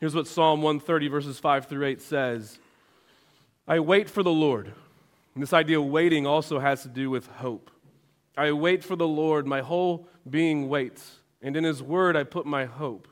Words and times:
Here's 0.00 0.14
what 0.14 0.26
Psalm 0.26 0.62
130, 0.62 1.08
verses 1.08 1.38
5 1.38 1.66
through 1.66 1.86
8 1.86 2.00
says 2.00 2.58
I 3.68 3.80
wait 3.80 4.08
for 4.08 4.22
the 4.22 4.32
Lord. 4.32 4.72
And 5.34 5.42
this 5.42 5.52
idea 5.52 5.78
of 5.78 5.86
waiting 5.86 6.26
also 6.26 6.58
has 6.58 6.82
to 6.82 6.88
do 6.88 7.10
with 7.10 7.26
hope. 7.26 7.70
I 8.36 8.52
wait 8.52 8.82
for 8.82 8.96
the 8.96 9.06
Lord, 9.06 9.46
my 9.46 9.60
whole 9.60 10.08
being 10.28 10.68
waits, 10.68 11.18
and 11.42 11.56
in 11.56 11.64
his 11.64 11.82
word 11.82 12.16
I 12.16 12.24
put 12.24 12.46
my 12.46 12.64
hope. 12.64 13.06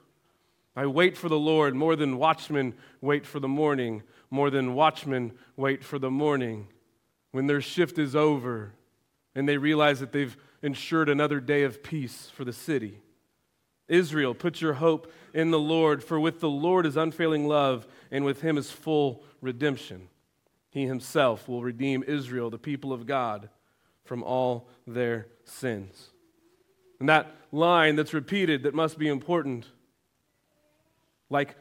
I 0.74 0.87
wait 0.87 1.16
for 1.16 1.29
the 1.29 1.38
Lord 1.38 1.74
more 1.74 1.95
than 1.95 2.19
watchmen 2.19 2.74
wait 3.00 3.27
for 3.27 3.39
the 3.39 3.48
morning, 3.48 4.02
more 4.30 4.48
than 4.48 4.75
watchmen 4.75 5.32
wait 5.57 5.84
for 5.84 5.98
the 5.98 6.11
morning. 6.11 6.68
When 7.32 7.46
their 7.46 7.61
shift 7.61 7.98
is 7.98 8.16
over 8.16 8.73
and 9.34 9.46
they 9.46 9.59
realize 9.59 10.00
that 10.00 10.12
they've 10.12 10.36
ensured 10.62 11.09
another 11.09 11.41
day 11.41 11.64
of 11.64 11.82
peace 11.82 12.30
for 12.34 12.45
the 12.45 12.52
city. 12.52 13.00
Israel, 13.89 14.34
put 14.34 14.61
your 14.61 14.75
hope 14.75 15.12
in 15.34 15.50
the 15.50 15.59
Lord, 15.59 16.05
for 16.05 16.20
with 16.20 16.41
the 16.41 16.48
Lord 16.48 16.87
is 16.87 16.96
unfailing 16.96 17.46
love, 17.46 17.87
and 18.11 18.25
with 18.25 18.42
him 18.42 18.59
is 18.59 18.70
full 18.70 19.24
redemption. 19.41 20.09
He 20.70 20.87
himself 20.87 21.48
will 21.48 21.62
redeem 21.62 22.05
Israel, 22.06 22.51
the 22.51 22.59
people 22.59 22.92
of 22.92 23.06
God, 23.06 23.48
from 24.05 24.23
all 24.23 24.69
their 24.87 25.27
sins. 25.45 26.11
And 27.01 27.09
that 27.09 27.34
line 27.52 27.97
that's 27.97 28.14
repeated 28.14 28.64
that 28.64 28.74
must 28.74 28.98
be 28.98 29.09
important, 29.09 29.66
like 31.30 31.56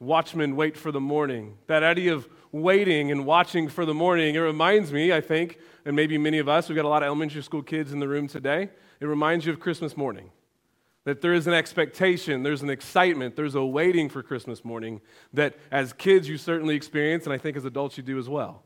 watchmen 0.00 0.56
wait 0.56 0.76
for 0.76 0.92
the 0.92 1.00
morning, 1.00 1.56
that 1.66 1.82
idea 1.82 2.14
of 2.14 2.28
waiting 2.52 3.10
and 3.10 3.24
watching 3.24 3.68
for 3.68 3.84
the 3.84 3.94
morning, 3.94 4.34
it 4.34 4.38
reminds 4.38 4.92
me, 4.92 5.12
I 5.12 5.20
think, 5.20 5.58
and 5.84 5.96
maybe 5.96 6.18
many 6.18 6.38
of 6.38 6.48
us, 6.48 6.68
we've 6.68 6.76
got 6.76 6.84
a 6.84 6.88
lot 6.88 7.02
of 7.02 7.06
elementary 7.06 7.42
school 7.42 7.62
kids 7.62 7.92
in 7.92 8.00
the 8.00 8.08
room 8.08 8.28
today, 8.28 8.70
it 9.00 9.06
reminds 9.06 9.46
you 9.46 9.52
of 9.52 9.60
Christmas 9.60 9.96
morning. 9.96 10.30
That 11.06 11.20
there 11.20 11.32
is 11.32 11.46
an 11.46 11.54
expectation, 11.54 12.42
there's 12.42 12.62
an 12.62 12.68
excitement, 12.68 13.36
there's 13.36 13.54
a 13.54 13.64
waiting 13.64 14.08
for 14.08 14.24
Christmas 14.24 14.64
morning 14.64 15.00
that 15.32 15.54
as 15.70 15.92
kids 15.92 16.28
you 16.28 16.36
certainly 16.36 16.74
experience, 16.74 17.24
and 17.24 17.32
I 17.32 17.38
think 17.38 17.56
as 17.56 17.64
adults 17.64 17.96
you 17.96 18.02
do 18.02 18.18
as 18.18 18.28
well. 18.28 18.64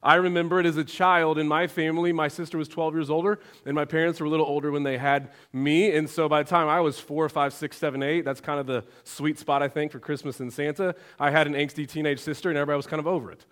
I 0.00 0.14
remember 0.14 0.60
it 0.60 0.66
as 0.66 0.76
a 0.76 0.84
child 0.84 1.36
in 1.36 1.48
my 1.48 1.66
family. 1.66 2.12
My 2.12 2.28
sister 2.28 2.58
was 2.58 2.68
12 2.68 2.94
years 2.94 3.10
older, 3.10 3.40
and 3.66 3.74
my 3.74 3.86
parents 3.86 4.20
were 4.20 4.26
a 4.26 4.30
little 4.30 4.46
older 4.46 4.70
when 4.70 4.84
they 4.84 4.98
had 4.98 5.32
me. 5.52 5.96
And 5.96 6.08
so 6.08 6.28
by 6.28 6.44
the 6.44 6.48
time 6.48 6.68
I 6.68 6.78
was 6.78 7.00
four, 7.00 7.28
five, 7.28 7.52
six, 7.52 7.76
seven, 7.76 8.04
eight, 8.04 8.24
that's 8.24 8.40
kind 8.40 8.60
of 8.60 8.66
the 8.66 8.84
sweet 9.02 9.38
spot, 9.38 9.60
I 9.60 9.68
think, 9.68 9.90
for 9.90 9.98
Christmas 9.98 10.38
and 10.38 10.52
Santa. 10.52 10.94
I 11.18 11.30
had 11.30 11.48
an 11.48 11.54
angsty 11.54 11.88
teenage 11.88 12.20
sister, 12.20 12.50
and 12.50 12.56
everybody 12.56 12.76
was 12.76 12.86
kind 12.86 13.00
of 13.00 13.08
over 13.08 13.32
it. 13.32 13.46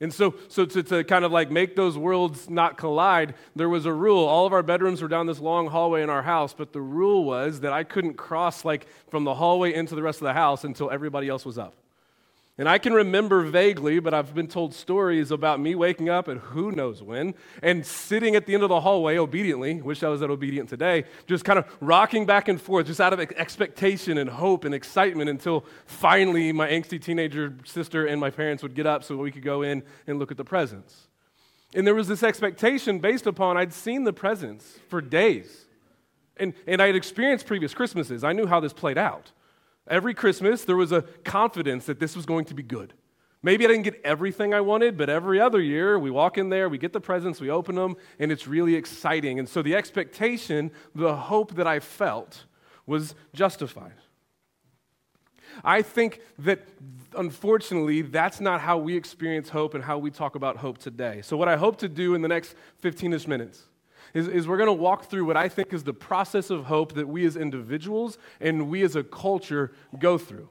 And 0.00 0.12
so, 0.12 0.34
so 0.48 0.66
to, 0.66 0.82
to 0.82 1.04
kind 1.04 1.24
of 1.24 1.32
like 1.32 1.50
make 1.50 1.74
those 1.74 1.96
worlds 1.96 2.50
not 2.50 2.76
collide, 2.76 3.34
there 3.54 3.68
was 3.68 3.86
a 3.86 3.92
rule. 3.92 4.26
All 4.26 4.44
of 4.46 4.52
our 4.52 4.62
bedrooms 4.62 5.00
were 5.00 5.08
down 5.08 5.26
this 5.26 5.40
long 5.40 5.68
hallway 5.68 6.02
in 6.02 6.10
our 6.10 6.22
house, 6.22 6.52
but 6.52 6.72
the 6.74 6.82
rule 6.82 7.24
was 7.24 7.60
that 7.60 7.72
I 7.72 7.82
couldn't 7.82 8.14
cross 8.14 8.64
like 8.64 8.86
from 9.08 9.24
the 9.24 9.34
hallway 9.34 9.72
into 9.72 9.94
the 9.94 10.02
rest 10.02 10.20
of 10.20 10.24
the 10.24 10.34
house 10.34 10.64
until 10.64 10.90
everybody 10.90 11.28
else 11.28 11.46
was 11.46 11.56
up. 11.56 11.74
And 12.58 12.70
I 12.70 12.78
can 12.78 12.94
remember 12.94 13.42
vaguely, 13.42 13.98
but 13.98 14.14
I've 14.14 14.34
been 14.34 14.48
told 14.48 14.72
stories 14.72 15.30
about 15.30 15.60
me 15.60 15.74
waking 15.74 16.08
up 16.08 16.26
at 16.26 16.38
who 16.38 16.72
knows 16.72 17.02
when 17.02 17.34
and 17.62 17.84
sitting 17.84 18.34
at 18.34 18.46
the 18.46 18.54
end 18.54 18.62
of 18.62 18.70
the 18.70 18.80
hallway 18.80 19.18
obediently, 19.18 19.82
wish 19.82 20.02
I 20.02 20.08
was 20.08 20.20
that 20.20 20.30
obedient 20.30 20.70
today, 20.70 21.04
just 21.26 21.44
kind 21.44 21.58
of 21.58 21.66
rocking 21.80 22.24
back 22.24 22.48
and 22.48 22.58
forth, 22.58 22.86
just 22.86 23.00
out 23.00 23.12
of 23.12 23.20
expectation 23.20 24.16
and 24.16 24.30
hope 24.30 24.64
and 24.64 24.74
excitement 24.74 25.28
until 25.28 25.66
finally 25.84 26.50
my 26.50 26.66
angsty 26.66 27.00
teenager 27.00 27.54
sister 27.66 28.06
and 28.06 28.18
my 28.18 28.30
parents 28.30 28.62
would 28.62 28.74
get 28.74 28.86
up 28.86 29.04
so 29.04 29.18
we 29.18 29.30
could 29.30 29.44
go 29.44 29.60
in 29.60 29.82
and 30.06 30.18
look 30.18 30.30
at 30.30 30.38
the 30.38 30.44
presents. 30.44 31.08
And 31.74 31.86
there 31.86 31.94
was 31.94 32.08
this 32.08 32.22
expectation 32.22 33.00
based 33.00 33.26
upon 33.26 33.58
I'd 33.58 33.74
seen 33.74 34.04
the 34.04 34.14
presents 34.14 34.78
for 34.88 35.02
days. 35.02 35.66
And, 36.38 36.54
and 36.66 36.80
I 36.80 36.86
had 36.86 36.96
experienced 36.96 37.46
previous 37.46 37.74
Christmases. 37.74 38.24
I 38.24 38.32
knew 38.32 38.46
how 38.46 38.60
this 38.60 38.72
played 38.72 38.96
out. 38.96 39.32
Every 39.88 40.14
Christmas, 40.14 40.64
there 40.64 40.76
was 40.76 40.92
a 40.92 41.02
confidence 41.24 41.86
that 41.86 42.00
this 42.00 42.16
was 42.16 42.26
going 42.26 42.44
to 42.46 42.54
be 42.54 42.62
good. 42.62 42.94
Maybe 43.42 43.64
I 43.64 43.68
didn't 43.68 43.84
get 43.84 44.00
everything 44.02 44.52
I 44.52 44.60
wanted, 44.60 44.96
but 44.96 45.08
every 45.08 45.40
other 45.40 45.60
year 45.60 45.98
we 45.98 46.10
walk 46.10 46.36
in 46.36 46.48
there, 46.48 46.68
we 46.68 46.78
get 46.78 46.92
the 46.92 47.00
presents, 47.00 47.40
we 47.40 47.50
open 47.50 47.76
them, 47.76 47.96
and 48.18 48.32
it's 48.32 48.48
really 48.48 48.74
exciting. 48.74 49.38
And 49.38 49.48
so 49.48 49.62
the 49.62 49.76
expectation, 49.76 50.72
the 50.94 51.14
hope 51.14 51.54
that 51.54 51.66
I 51.66 51.78
felt 51.78 52.46
was 52.86 53.14
justified. 53.32 53.94
I 55.64 55.82
think 55.82 56.20
that 56.40 56.66
unfortunately, 57.16 58.02
that's 58.02 58.40
not 58.40 58.60
how 58.60 58.78
we 58.78 58.96
experience 58.96 59.48
hope 59.48 59.74
and 59.74 59.84
how 59.84 59.98
we 59.98 60.10
talk 60.10 60.34
about 60.34 60.56
hope 60.56 60.78
today. 60.78 61.22
So, 61.22 61.36
what 61.36 61.48
I 61.48 61.56
hope 61.56 61.78
to 61.78 61.88
do 61.88 62.14
in 62.14 62.22
the 62.22 62.28
next 62.28 62.54
15 62.78 63.12
ish 63.12 63.26
minutes 63.26 63.62
is, 64.16 64.28
is 64.28 64.48
we're 64.48 64.56
going 64.56 64.66
to 64.66 64.72
walk 64.72 65.10
through 65.10 65.26
what 65.26 65.36
I 65.36 65.46
think 65.50 65.74
is 65.74 65.84
the 65.84 65.92
process 65.92 66.48
of 66.48 66.64
hope 66.64 66.94
that 66.94 67.06
we 67.06 67.26
as 67.26 67.36
individuals 67.36 68.16
and 68.40 68.70
we 68.70 68.82
as 68.82 68.96
a 68.96 69.04
culture 69.04 69.72
go 69.98 70.16
through. 70.16 70.48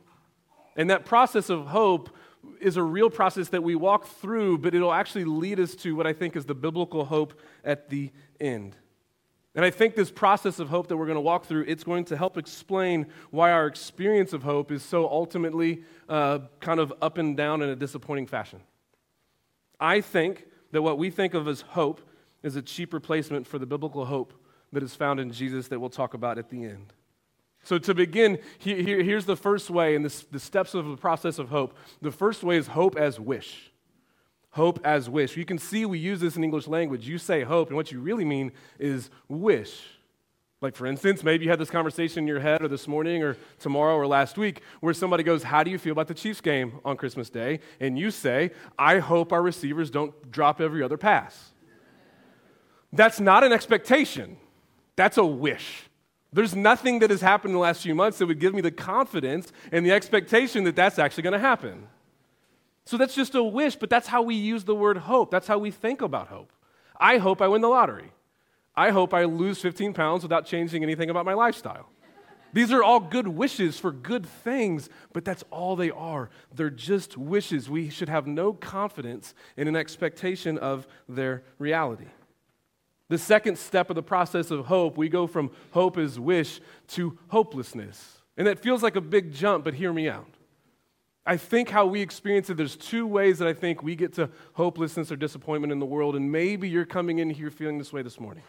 And 0.76 0.92
that 0.92 1.04
process 1.04 1.50
of 1.50 1.66
hope 1.66 2.16
is 2.62 2.78
a 2.78 2.84
real 2.84 3.10
process 3.10 3.50
that 3.50 3.64
we 3.64 3.74
walk 3.74 4.06
through, 4.06 4.60
but 4.60 4.76
it'll 4.76 4.94
actually 4.94 5.26
lead 5.26 5.60
us 5.60 5.74
to 5.78 5.96
what 5.96 6.06
I 6.06 6.14
think 6.14 6.36
is 6.36 6.46
the 6.46 6.54
biblical 6.54 7.06
hope 7.06 7.42
at 7.64 7.90
the 7.90 8.12
end. 8.40 8.76
And 9.56 9.66
I 9.66 9.72
think 9.72 9.96
this 9.96 10.12
process 10.12 10.60
of 10.60 10.70
hope 10.70 10.88
that 10.90 10.98
we're 10.98 11.08
going 11.08 11.16
to 11.16 11.22
walk 11.22 11.46
through, 11.46 11.66
it's 11.68 11.84
going 11.84 12.06
to 12.06 12.18
help 12.18 12.38
explain 12.38 13.08
why 13.32 13.52
our 13.52 13.66
experience 13.66 14.32
of 14.32 14.44
hope 14.44 14.72
is 14.72 14.84
so 14.84 15.10
ultimately 15.10 15.82
uh, 16.08 16.40
kind 16.60 16.80
of 16.80 16.94
up 17.02 17.18
and 17.18 17.36
down 17.36 17.64
in 17.64 17.70
a 17.70 17.76
disappointing 17.76 18.28
fashion. 18.28 18.60
I 19.80 20.02
think 20.02 20.46
that 20.72 20.84
what 20.84 21.00
we 21.00 21.10
think 21.10 21.34
of 21.34 21.48
as 21.48 21.62
hope 21.62 22.02
is 22.46 22.56
a 22.56 22.62
cheap 22.62 22.94
replacement 22.94 23.48
for 23.48 23.58
the 23.58 23.66
biblical 23.66 24.06
hope 24.06 24.32
that 24.72 24.84
is 24.84 24.94
found 24.94 25.20
in 25.20 25.32
Jesus 25.32 25.68
that 25.70 25.80
we'll 25.80 25.90
talk 25.90 26.14
about 26.14 26.38
at 26.38 26.50
the 26.50 26.64
end. 26.64 26.94
So, 27.64 27.80
to 27.80 27.96
begin, 27.96 28.38
here's 28.60 29.26
the 29.26 29.36
first 29.36 29.72
way, 29.72 29.96
and 29.96 30.06
the 30.06 30.40
steps 30.40 30.76
of 30.76 30.86
the 30.86 30.98
process 30.98 31.40
of 31.40 31.50
hope. 31.50 31.76
The 32.04 32.12
first 32.12 32.44
way 32.44 32.58
is 32.58 32.68
hope 32.68 32.96
as 32.96 33.20
wish. 33.20 33.72
Hope 34.52 34.80
as 34.84 35.10
wish. 35.10 35.36
You 35.36 35.46
can 35.46 35.58
see 35.58 35.86
we 35.86 35.98
use 35.98 36.20
this 36.20 36.38
in 36.38 36.44
English 36.44 36.68
language. 36.68 37.08
You 37.08 37.18
say 37.18 37.42
hope, 37.42 37.70
and 37.70 37.76
what 37.76 37.92
you 37.92 38.00
really 38.00 38.24
mean 38.24 38.52
is 38.78 39.10
wish. 39.28 39.82
Like, 40.62 40.76
for 40.76 40.86
instance, 40.86 41.24
maybe 41.24 41.46
you 41.46 41.50
had 41.50 41.60
this 41.60 41.72
conversation 41.72 42.20
in 42.20 42.28
your 42.28 42.40
head 42.40 42.62
or 42.62 42.68
this 42.68 42.88
morning 42.88 43.24
or 43.24 43.36
tomorrow 43.60 43.96
or 43.96 44.06
last 44.06 44.38
week 44.38 44.62
where 44.80 44.94
somebody 44.94 45.24
goes, 45.24 45.42
How 45.44 45.64
do 45.64 45.72
you 45.72 45.80
feel 45.80 45.92
about 45.94 46.08
the 46.08 46.14
Chiefs 46.14 46.42
game 46.42 46.80
on 46.86 46.98
Christmas 46.98 47.32
Day? 47.32 47.60
And 47.80 47.98
you 47.98 48.12
say, 48.12 48.52
I 48.78 49.00
hope 49.00 49.34
our 49.34 49.42
receivers 49.42 49.90
don't 49.90 50.32
drop 50.32 50.62
every 50.62 50.84
other 50.84 50.98
pass. 50.98 51.52
That's 52.96 53.20
not 53.20 53.44
an 53.44 53.52
expectation, 53.52 54.38
that's 54.96 55.18
a 55.18 55.26
wish. 55.26 55.84
There's 56.32 56.56
nothing 56.56 57.00
that 57.00 57.12
has 57.12 57.22
happened 57.22 57.52
in 57.52 57.54
the 57.54 57.62
last 57.62 57.82
few 57.82 57.96
months 57.96 58.18
that 58.18 58.26
would 58.26 58.40
give 58.40 58.54
me 58.54 58.60
the 58.60 58.72
confidence 58.72 59.54
and 59.72 59.86
the 59.86 59.94
expectation 59.94 60.66
that 60.66 60.76
that's 60.76 61.00
actually 61.00 61.24
going 61.24 61.34
to 61.34 61.40
happen. 61.40 61.88
So 62.86 62.98
that's 62.98 63.16
just 63.16 63.36
a 63.36 63.44
wish, 63.44 63.78
but 63.78 63.90
that's 63.90 64.08
how 64.08 64.22
we 64.22 64.36
use 64.36 64.66
the 64.66 64.76
word 64.76 64.98
hope. 64.98 65.32
That's 65.32 65.48
how 65.48 65.58
we 65.58 65.72
think 65.72 66.02
about 66.02 66.28
hope. 66.28 66.52
I 67.00 67.18
hope 67.18 67.42
I 67.42 67.48
win 67.48 67.62
the 67.62 67.70
lottery. 67.70 68.12
I 68.76 68.90
hope 68.90 69.14
I 69.14 69.24
lose 69.24 69.62
15 69.62 69.94
pounds 69.94 70.24
without 70.24 70.46
changing 70.46 70.84
anything 70.84 71.10
about 71.10 71.26
my 71.26 71.34
lifestyle. 71.34 71.90
These 72.52 72.72
are 72.72 72.84
all 72.84 73.00
good 73.00 73.28
wishes 73.28 73.80
for 73.80 73.92
good 73.92 74.26
things, 74.26 74.90
but 75.14 75.26
that's 75.26 75.44
all 75.52 75.76
they 75.76 75.92
are. 75.92 76.30
They're 76.54 76.70
just 76.70 77.18
wishes. 77.18 77.70
We 77.70 77.90
should 77.90 78.10
have 78.10 78.28
no 78.28 78.54
confidence 78.54 79.34
in 79.58 79.68
an 79.68 79.76
expectation 79.76 80.58
of 80.58 80.86
their 81.08 81.44
reality. 81.60 82.08
The 83.08 83.18
second 83.18 83.58
step 83.58 83.90
of 83.90 83.96
the 83.96 84.04
process 84.04 84.50
of 84.50 84.66
hope, 84.66 84.98
we 84.98 85.10
go 85.10 85.28
from 85.28 85.52
hope 85.72 85.98
as 85.98 86.20
wish 86.20 86.60
to 86.90 87.18
hopelessness. 87.28 88.22
And 88.38 88.48
that 88.48 88.60
feels 88.60 88.82
like 88.82 88.96
a 88.96 89.02
big 89.02 89.32
jump, 89.32 89.64
but 89.64 89.76
hear 89.76 89.94
me 89.94 90.10
out. 90.10 90.28
I 91.26 91.38
think 91.38 91.70
how 91.70 91.86
we 91.86 92.02
experience 92.02 92.50
it, 92.50 92.58
there's 92.58 92.76
two 92.76 93.08
ways 93.08 93.40
that 93.40 93.48
I 93.48 93.54
think 93.54 93.82
we 93.82 93.96
get 93.96 94.14
to 94.14 94.30
hopelessness 94.54 95.12
or 95.12 95.16
disappointment 95.16 95.72
in 95.72 95.80
the 95.80 95.86
world, 95.86 96.16
and 96.16 96.32
maybe 96.32 96.70
you're 96.70 96.86
coming 96.86 97.20
in 97.20 97.30
here 97.30 97.50
feeling 97.50 97.78
this 97.78 97.92
way 97.92 98.02
this 98.02 98.20
morning. 98.20 98.44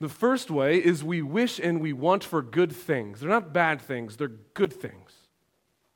The 0.00 0.08
first 0.08 0.50
way 0.50 0.78
is 0.78 1.04
we 1.04 1.22
wish 1.22 1.58
and 1.58 1.80
we 1.80 1.92
want 1.92 2.24
for 2.24 2.42
good 2.42 2.72
things. 2.72 3.20
They're 3.20 3.28
not 3.30 3.52
bad 3.52 3.80
things, 3.80 4.16
they're 4.16 4.28
good 4.28 4.72
things 4.72 5.12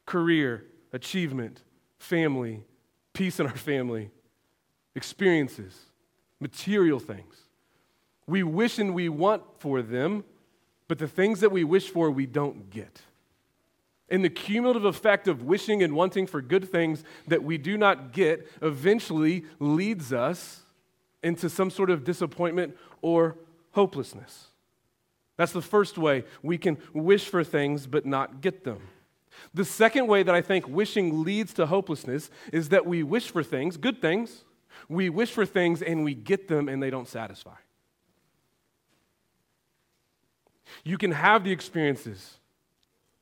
career, 0.06 0.64
achievement, 0.94 1.62
family, 1.98 2.64
peace 3.12 3.40
in 3.40 3.46
our 3.46 3.56
family, 3.56 4.10
experiences 4.94 5.87
material 6.40 6.98
things. 6.98 7.34
We 8.26 8.42
wish 8.42 8.78
and 8.78 8.94
we 8.94 9.08
want 9.08 9.42
for 9.58 9.82
them, 9.82 10.24
but 10.86 10.98
the 10.98 11.08
things 11.08 11.40
that 11.40 11.50
we 11.50 11.64
wish 11.64 11.88
for, 11.88 12.10
we 12.10 12.26
don't 12.26 12.70
get. 12.70 13.02
And 14.10 14.24
the 14.24 14.30
cumulative 14.30 14.84
effect 14.84 15.28
of 15.28 15.42
wishing 15.42 15.82
and 15.82 15.94
wanting 15.94 16.26
for 16.26 16.40
good 16.40 16.70
things 16.70 17.04
that 17.26 17.42
we 17.42 17.58
do 17.58 17.76
not 17.76 18.12
get 18.12 18.48
eventually 18.62 19.44
leads 19.58 20.12
us 20.12 20.62
into 21.22 21.50
some 21.50 21.70
sort 21.70 21.90
of 21.90 22.04
disappointment 22.04 22.76
or 23.02 23.36
hopelessness. 23.72 24.46
That's 25.36 25.52
the 25.52 25.62
first 25.62 25.98
way 25.98 26.24
we 26.42 26.58
can 26.58 26.78
wish 26.92 27.26
for 27.26 27.44
things 27.44 27.86
but 27.86 28.06
not 28.06 28.40
get 28.40 28.64
them. 28.64 28.80
The 29.54 29.64
second 29.64 30.06
way 30.06 30.22
that 30.22 30.34
I 30.34 30.40
think 30.40 30.68
wishing 30.68 31.22
leads 31.22 31.52
to 31.54 31.66
hopelessness 31.66 32.30
is 32.52 32.70
that 32.70 32.86
we 32.86 33.02
wish 33.02 33.30
for 33.30 33.42
things, 33.42 33.76
good 33.76 34.00
things, 34.00 34.44
we 34.88 35.08
wish 35.08 35.30
for 35.30 35.46
things 35.46 35.82
and 35.82 36.04
we 36.04 36.14
get 36.14 36.48
them 36.48 36.68
and 36.68 36.82
they 36.82 36.90
don't 36.90 37.08
satisfy. 37.08 37.56
You 40.84 40.98
can 40.98 41.12
have 41.12 41.44
the 41.44 41.52
experiences, 41.52 42.38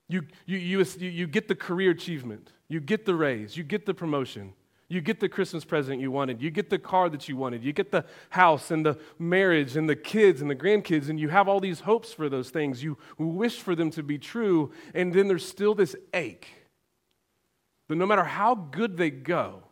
You, 0.08 0.23
you, 0.47 0.58
you, 0.58 0.85
you 0.99 1.26
get 1.26 1.49
the 1.49 1.55
career 1.55 1.91
achievement, 1.91 2.53
you 2.69 2.81
get 2.81 3.05
the 3.06 3.14
raise, 3.14 3.56
you 3.56 3.64
get 3.64 3.87
the 3.87 3.94
promotion, 3.94 4.53
you 4.88 5.00
get 5.00 5.19
the 5.19 5.29
Christmas 5.29 5.64
present 5.64 6.00
you 6.00 6.12
wanted, 6.12 6.41
you 6.41 6.50
get 6.50 6.70
the 6.70 6.79
car 6.79 7.08
that 7.08 7.29
you 7.29 7.37
wanted, 7.37 7.64
you 7.64 7.73
get 7.73 7.91
the 7.91 8.05
house 8.31 8.70
and 8.70 8.87
the 8.87 8.97
marriage 9.19 9.76
and 9.76 9.88
the 9.88 9.97
kids 9.97 10.41
and 10.41 10.49
the 10.49 10.55
grandkids, 10.55 11.09
and 11.09 11.19
you 11.19 11.29
have 11.29 11.49
all 11.49 11.59
these 11.59 11.81
hopes 11.81 12.12
for 12.12 12.29
those 12.29 12.50
things. 12.50 12.85
You 12.85 12.97
wish 13.19 13.59
for 13.59 13.75
them 13.75 13.91
to 13.93 14.02
be 14.02 14.19
true, 14.19 14.70
and 14.94 15.12
then 15.12 15.26
there's 15.26 15.47
still 15.47 15.75
this 15.75 15.97
ache 16.14 16.49
that 17.88 17.97
no 17.97 18.06
matter 18.06 18.25
how 18.25 18.55
good 18.55 18.97
they 18.97 19.11
go, 19.11 19.62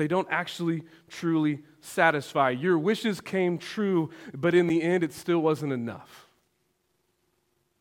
they 0.00 0.08
don't 0.08 0.28
actually 0.30 0.82
truly 1.08 1.62
satisfy. 1.80 2.50
Your 2.50 2.78
wishes 2.78 3.20
came 3.20 3.58
true, 3.58 4.10
but 4.32 4.54
in 4.54 4.66
the 4.66 4.82
end, 4.82 5.04
it 5.04 5.12
still 5.12 5.40
wasn't 5.40 5.74
enough. 5.74 6.26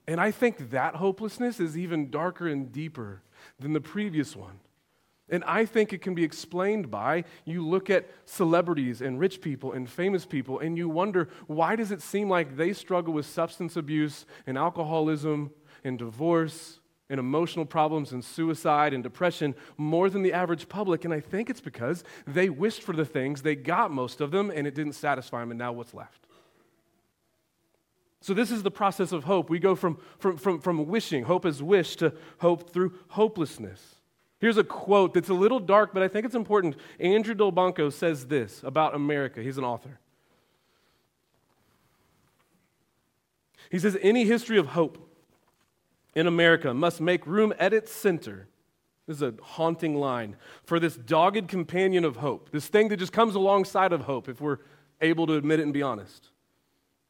And 0.06 0.19
I 0.19 0.31
think 0.31 0.71
that 0.71 0.95
hopelessness 0.95 1.62
is 1.62 1.77
even 1.77 2.10
darker 2.10 2.48
and 2.48 2.71
deeper 2.74 3.21
than 3.60 3.71
the 3.71 3.80
previous 3.80 4.36
one. 4.36 4.60
And 5.30 5.44
I 5.45 5.66
think 5.66 5.94
it 5.94 6.01
can 6.01 6.16
be 6.16 6.24
explained 6.24 6.92
by 6.92 7.24
you 7.45 7.66
look 7.66 7.89
at 7.89 8.10
celebrities 8.25 9.01
and 9.01 9.19
rich 9.19 9.39
people 9.39 9.71
and 9.71 9.89
famous 9.89 10.25
people 10.25 10.60
and 10.60 10.77
you 10.77 10.89
wonder 10.89 11.30
why 11.48 11.75
does 11.75 11.92
it 11.92 12.01
seem 12.01 12.27
like 12.27 12.57
they 12.57 12.74
struggle 12.74 13.13
with 13.13 13.27
substance 13.27 13.77
abuse 13.77 14.25
and 14.48 14.57
alcoholism 14.57 15.51
and 15.83 16.00
divorce 16.00 16.79
and 17.10 17.20
emotional 17.20 17.66
problems 17.66 18.12
and 18.12 18.24
suicide 18.24 18.94
and 18.94 19.04
depression 19.04 19.56
more 19.78 20.10
than 20.10 20.22
the 20.22 20.34
average 20.34 20.70
public 20.70 21.06
and 21.06 21.14
I 21.14 21.20
think 21.20 21.50
it's 21.50 21.62
because 21.62 22.04
they 22.28 22.50
wished 22.50 22.84
for 22.84 22.94
the 22.94 23.06
things, 23.06 23.42
they 23.42 23.56
got 23.56 23.92
most 23.92 24.22
of 24.22 24.32
them 24.32 24.52
and 24.54 24.68
it 24.68 24.76
didn't 24.76 24.94
satisfy 24.94 25.40
them 25.40 25.52
and 25.52 25.58
now 25.58 25.72
what's 25.72 25.94
left? 25.94 26.26
So, 28.22 28.34
this 28.34 28.52
is 28.52 28.64
the 28.64 28.72
process 28.72 29.14
of 29.14 29.24
hope. 29.24 29.50
We 29.50 29.60
go 29.60 29.76
from, 29.76 29.98
from, 30.18 30.36
from, 30.36 30.60
from 30.60 30.88
wishing, 30.88 31.24
hope 31.24 31.46
is 31.46 31.64
wish, 31.64 31.96
to 31.98 32.14
hope 32.40 32.72
through 32.74 32.94
hopelessness. 33.08 33.96
Here's 34.40 34.58
a 34.58 34.64
quote 34.64 35.14
that's 35.14 35.30
a 35.30 35.34
little 35.34 35.60
dark, 35.60 35.94
but 35.94 36.04
I 36.04 36.10
think 36.10 36.26
it's 36.26 36.36
important. 36.36 36.76
Andrew 37.00 37.34
Delbanco 37.34 37.92
says 37.92 38.28
this 38.28 38.62
about 38.64 38.94
America. 38.94 39.42
He's 39.42 39.58
an 39.58 39.64
author. 39.64 40.00
He 43.72 43.80
says, 43.80 43.98
Any 44.02 44.26
history 44.26 44.58
of 44.58 44.68
hope 44.68 45.09
in 46.19 46.27
America 46.27 46.74
must 46.74 47.00
make 47.00 47.25
room 47.25 47.54
at 47.57 47.74
its 47.74 47.92
center. 47.92 48.50
This 49.07 49.18
is 49.18 49.24
a 49.24 49.33
haunting 49.42 49.95
line 49.95 50.36
for 50.66 50.77
this 50.77 50.98
dogged 50.98 51.48
companion 51.48 52.04
of 52.04 52.18
hope, 52.18 52.51
this 52.51 52.68
thing 52.68 52.89
that 52.89 52.98
just 52.98 53.13
comes 53.13 53.36
alongside 53.36 53.94
of 53.94 54.01
hope, 54.01 54.27
if 54.27 54.42
we're 54.42 54.57
able 55.00 55.25
to 55.27 55.36
admit 55.36 55.62
it 55.62 55.63
and 55.63 55.74
be 55.74 55.81
honest. 55.81 56.30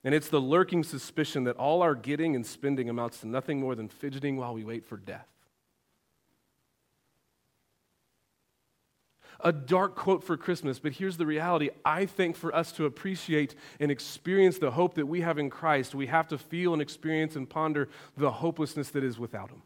And 0.04 0.14
it's 0.14 0.30
the 0.30 0.40
lurking 0.40 0.84
suspicion 0.84 1.44
that 1.46 1.58
all 1.58 1.82
our 1.82 1.96
getting 1.96 2.36
and 2.36 2.46
spending 2.46 2.88
amounts 2.88 3.22
to 3.22 3.28
nothing 3.28 3.60
more 3.60 3.74
than 3.74 3.90
fidgeting 3.90 4.38
while 4.38 4.54
we 4.54 4.64
wait 4.64 4.86
for 4.86 4.96
death. 4.96 5.28
A 9.42 9.54
dark 9.54 9.96
quote 9.96 10.24
for 10.24 10.36
Christmas, 10.36 10.80
but 10.80 10.92
here's 10.92 11.16
the 11.16 11.26
reality. 11.26 11.70
I 11.86 12.06
think 12.06 12.36
for 12.36 12.54
us 12.54 12.74
to 12.74 12.86
appreciate 12.86 13.56
and 13.80 13.90
experience 13.90 14.58
the 14.58 14.72
hope 14.72 14.96
that 14.96 15.06
we 15.06 15.22
have 15.22 15.38
in 15.38 15.50
Christ, 15.50 15.96
we 15.96 16.08
have 16.08 16.28
to 16.30 16.38
feel 16.38 16.74
and 16.74 16.82
experience 16.82 17.36
and 17.38 17.50
ponder 17.50 17.88
the 18.18 18.32
hopelessness 18.32 18.90
that 18.90 19.04
is 19.04 19.18
without 19.18 19.50
Him. 19.50 19.62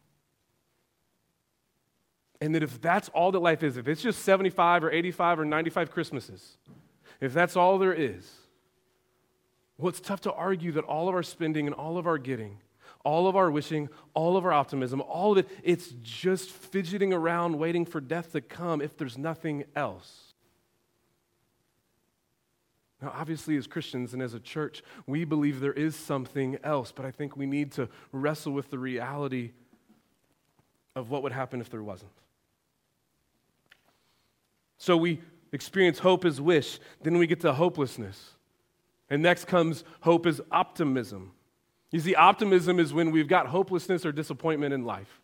And 2.40 2.54
that 2.54 2.62
if 2.62 2.80
that's 2.82 3.10
all 3.10 3.32
that 3.32 3.40
life 3.40 3.64
is, 3.64 3.78
if 3.78 3.88
it's 3.88 4.02
just 4.02 4.22
75 4.24 4.84
or 4.84 4.92
85 4.92 5.40
or 5.40 5.46
95 5.46 5.92
Christmases, 5.92 6.58
if 7.20 7.34
that's 7.34 7.56
all 7.56 7.80
there 7.80 7.94
is, 7.94 8.30
well, 9.78 9.90
it's 9.90 10.02
tough 10.02 10.22
to 10.22 10.34
argue 10.34 10.72
that 10.74 10.84
all 10.84 11.10
of 11.10 11.16
our 11.16 11.24
spending 11.24 11.66
and 11.66 11.76
all 11.76 11.98
of 11.98 12.06
our 12.06 12.18
getting, 12.18 12.60
all 13.04 13.28
of 13.28 13.36
our 13.36 13.52
wishing, 13.52 13.90
all 14.14 14.38
of 14.38 14.46
our 14.46 14.54
optimism, 14.54 15.02
all 15.02 15.34
of 15.34 15.38
it, 15.40 15.50
it's 15.62 15.90
just 16.02 16.50
fidgeting 16.50 17.14
around 17.14 17.58
waiting 17.58 17.86
for 17.86 18.00
death 18.00 18.32
to 18.32 18.42
come 18.42 18.82
if 18.82 18.98
there's 18.98 19.18
nothing 19.18 19.66
else. 19.76 20.34
Now, 23.02 23.14
obviously, 23.14 23.58
as 23.58 23.68
Christians 23.68 24.14
and 24.14 24.22
as 24.22 24.34
a 24.34 24.40
church, 24.40 24.82
we 25.06 25.26
believe 25.26 25.60
there 25.60 25.74
is 25.74 25.94
something 25.94 26.58
else, 26.64 26.94
but 26.94 27.06
I 27.06 27.12
think 27.12 27.36
we 27.36 27.46
need 27.46 27.74
to 27.74 27.90
wrestle 28.14 28.54
with 28.54 28.70
the 28.70 28.80
reality 28.80 29.52
of 30.96 31.10
what 31.10 31.22
would 31.24 31.34
happen 31.34 31.60
if 31.60 31.70
there 31.70 31.84
wasn't. 31.84 32.12
So 34.78 34.96
we 34.96 35.22
experience 35.52 36.00
hope 36.00 36.24
as 36.24 36.40
wish, 36.40 36.80
then 37.02 37.18
we 37.18 37.28
get 37.28 37.42
to 37.42 37.52
hopelessness. 37.54 38.32
And 39.10 39.22
next 39.22 39.46
comes 39.46 39.84
hope 40.02 40.26
as 40.26 40.40
optimism. 40.50 41.34
You 41.94 42.00
see, 42.00 42.16
optimism 42.16 42.80
is 42.80 42.92
when 42.92 43.12
we've 43.12 43.28
got 43.28 43.48
hopelessness 43.48 44.04
or 44.04 44.12
disappointment 44.12 44.74
in 44.74 44.84
life. 44.84 45.22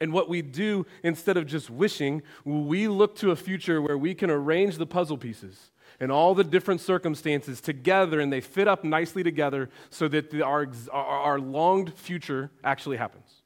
And 0.00 0.12
what 0.12 0.28
we 0.28 0.40
do 0.40 0.86
instead 1.02 1.36
of 1.36 1.46
just 1.46 1.68
wishing, 1.68 2.22
we 2.44 2.86
look 2.86 3.16
to 3.16 3.32
a 3.32 3.36
future 3.36 3.82
where 3.82 3.98
we 3.98 4.14
can 4.14 4.30
arrange 4.30 4.78
the 4.78 4.86
puzzle 4.86 5.18
pieces 5.18 5.72
and 5.98 6.12
all 6.12 6.36
the 6.36 6.44
different 6.44 6.80
circumstances 6.80 7.60
together 7.60 8.20
and 8.20 8.32
they 8.32 8.40
fit 8.40 8.68
up 8.68 8.84
nicely 8.84 9.24
together 9.24 9.68
so 9.90 10.06
that 10.08 10.30
the, 10.30 10.42
our, 10.42 10.68
our 10.92 11.40
longed 11.40 11.92
future 11.94 12.52
actually 12.62 12.96
happens. 12.96 13.42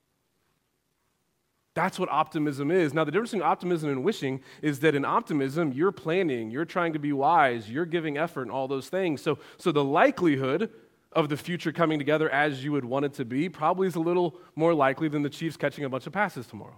That's 1.72 1.98
what 1.98 2.10
optimism 2.10 2.70
is. 2.70 2.92
Now, 2.92 3.04
the 3.04 3.10
difference 3.10 3.30
between 3.30 3.48
optimism 3.48 3.90
and 3.90 4.04
wishing 4.04 4.42
is 4.60 4.80
that 4.80 4.94
in 4.94 5.04
optimism, 5.04 5.72
you're 5.72 5.92
planning, 5.92 6.50
you're 6.50 6.64
trying 6.66 6.92
to 6.94 6.98
be 6.98 7.12
wise, 7.12 7.70
you're 7.70 7.84
giving 7.86 8.16
effort, 8.18 8.42
and 8.42 8.50
all 8.50 8.68
those 8.68 8.88
things. 8.88 9.22
So, 9.22 9.38
so 9.58 9.72
the 9.72 9.84
likelihood 9.84 10.70
of 11.12 11.28
the 11.28 11.36
future 11.36 11.72
coming 11.72 11.98
together 11.98 12.28
as 12.30 12.62
you 12.62 12.72
would 12.72 12.84
want 12.84 13.04
it 13.04 13.14
to 13.14 13.24
be 13.24 13.48
probably 13.48 13.86
is 13.88 13.94
a 13.94 14.00
little 14.00 14.38
more 14.54 14.74
likely 14.74 15.08
than 15.08 15.22
the 15.22 15.30
Chiefs 15.30 15.56
catching 15.56 15.84
a 15.84 15.88
bunch 15.88 16.06
of 16.06 16.12
passes 16.12 16.46
tomorrow. 16.46 16.76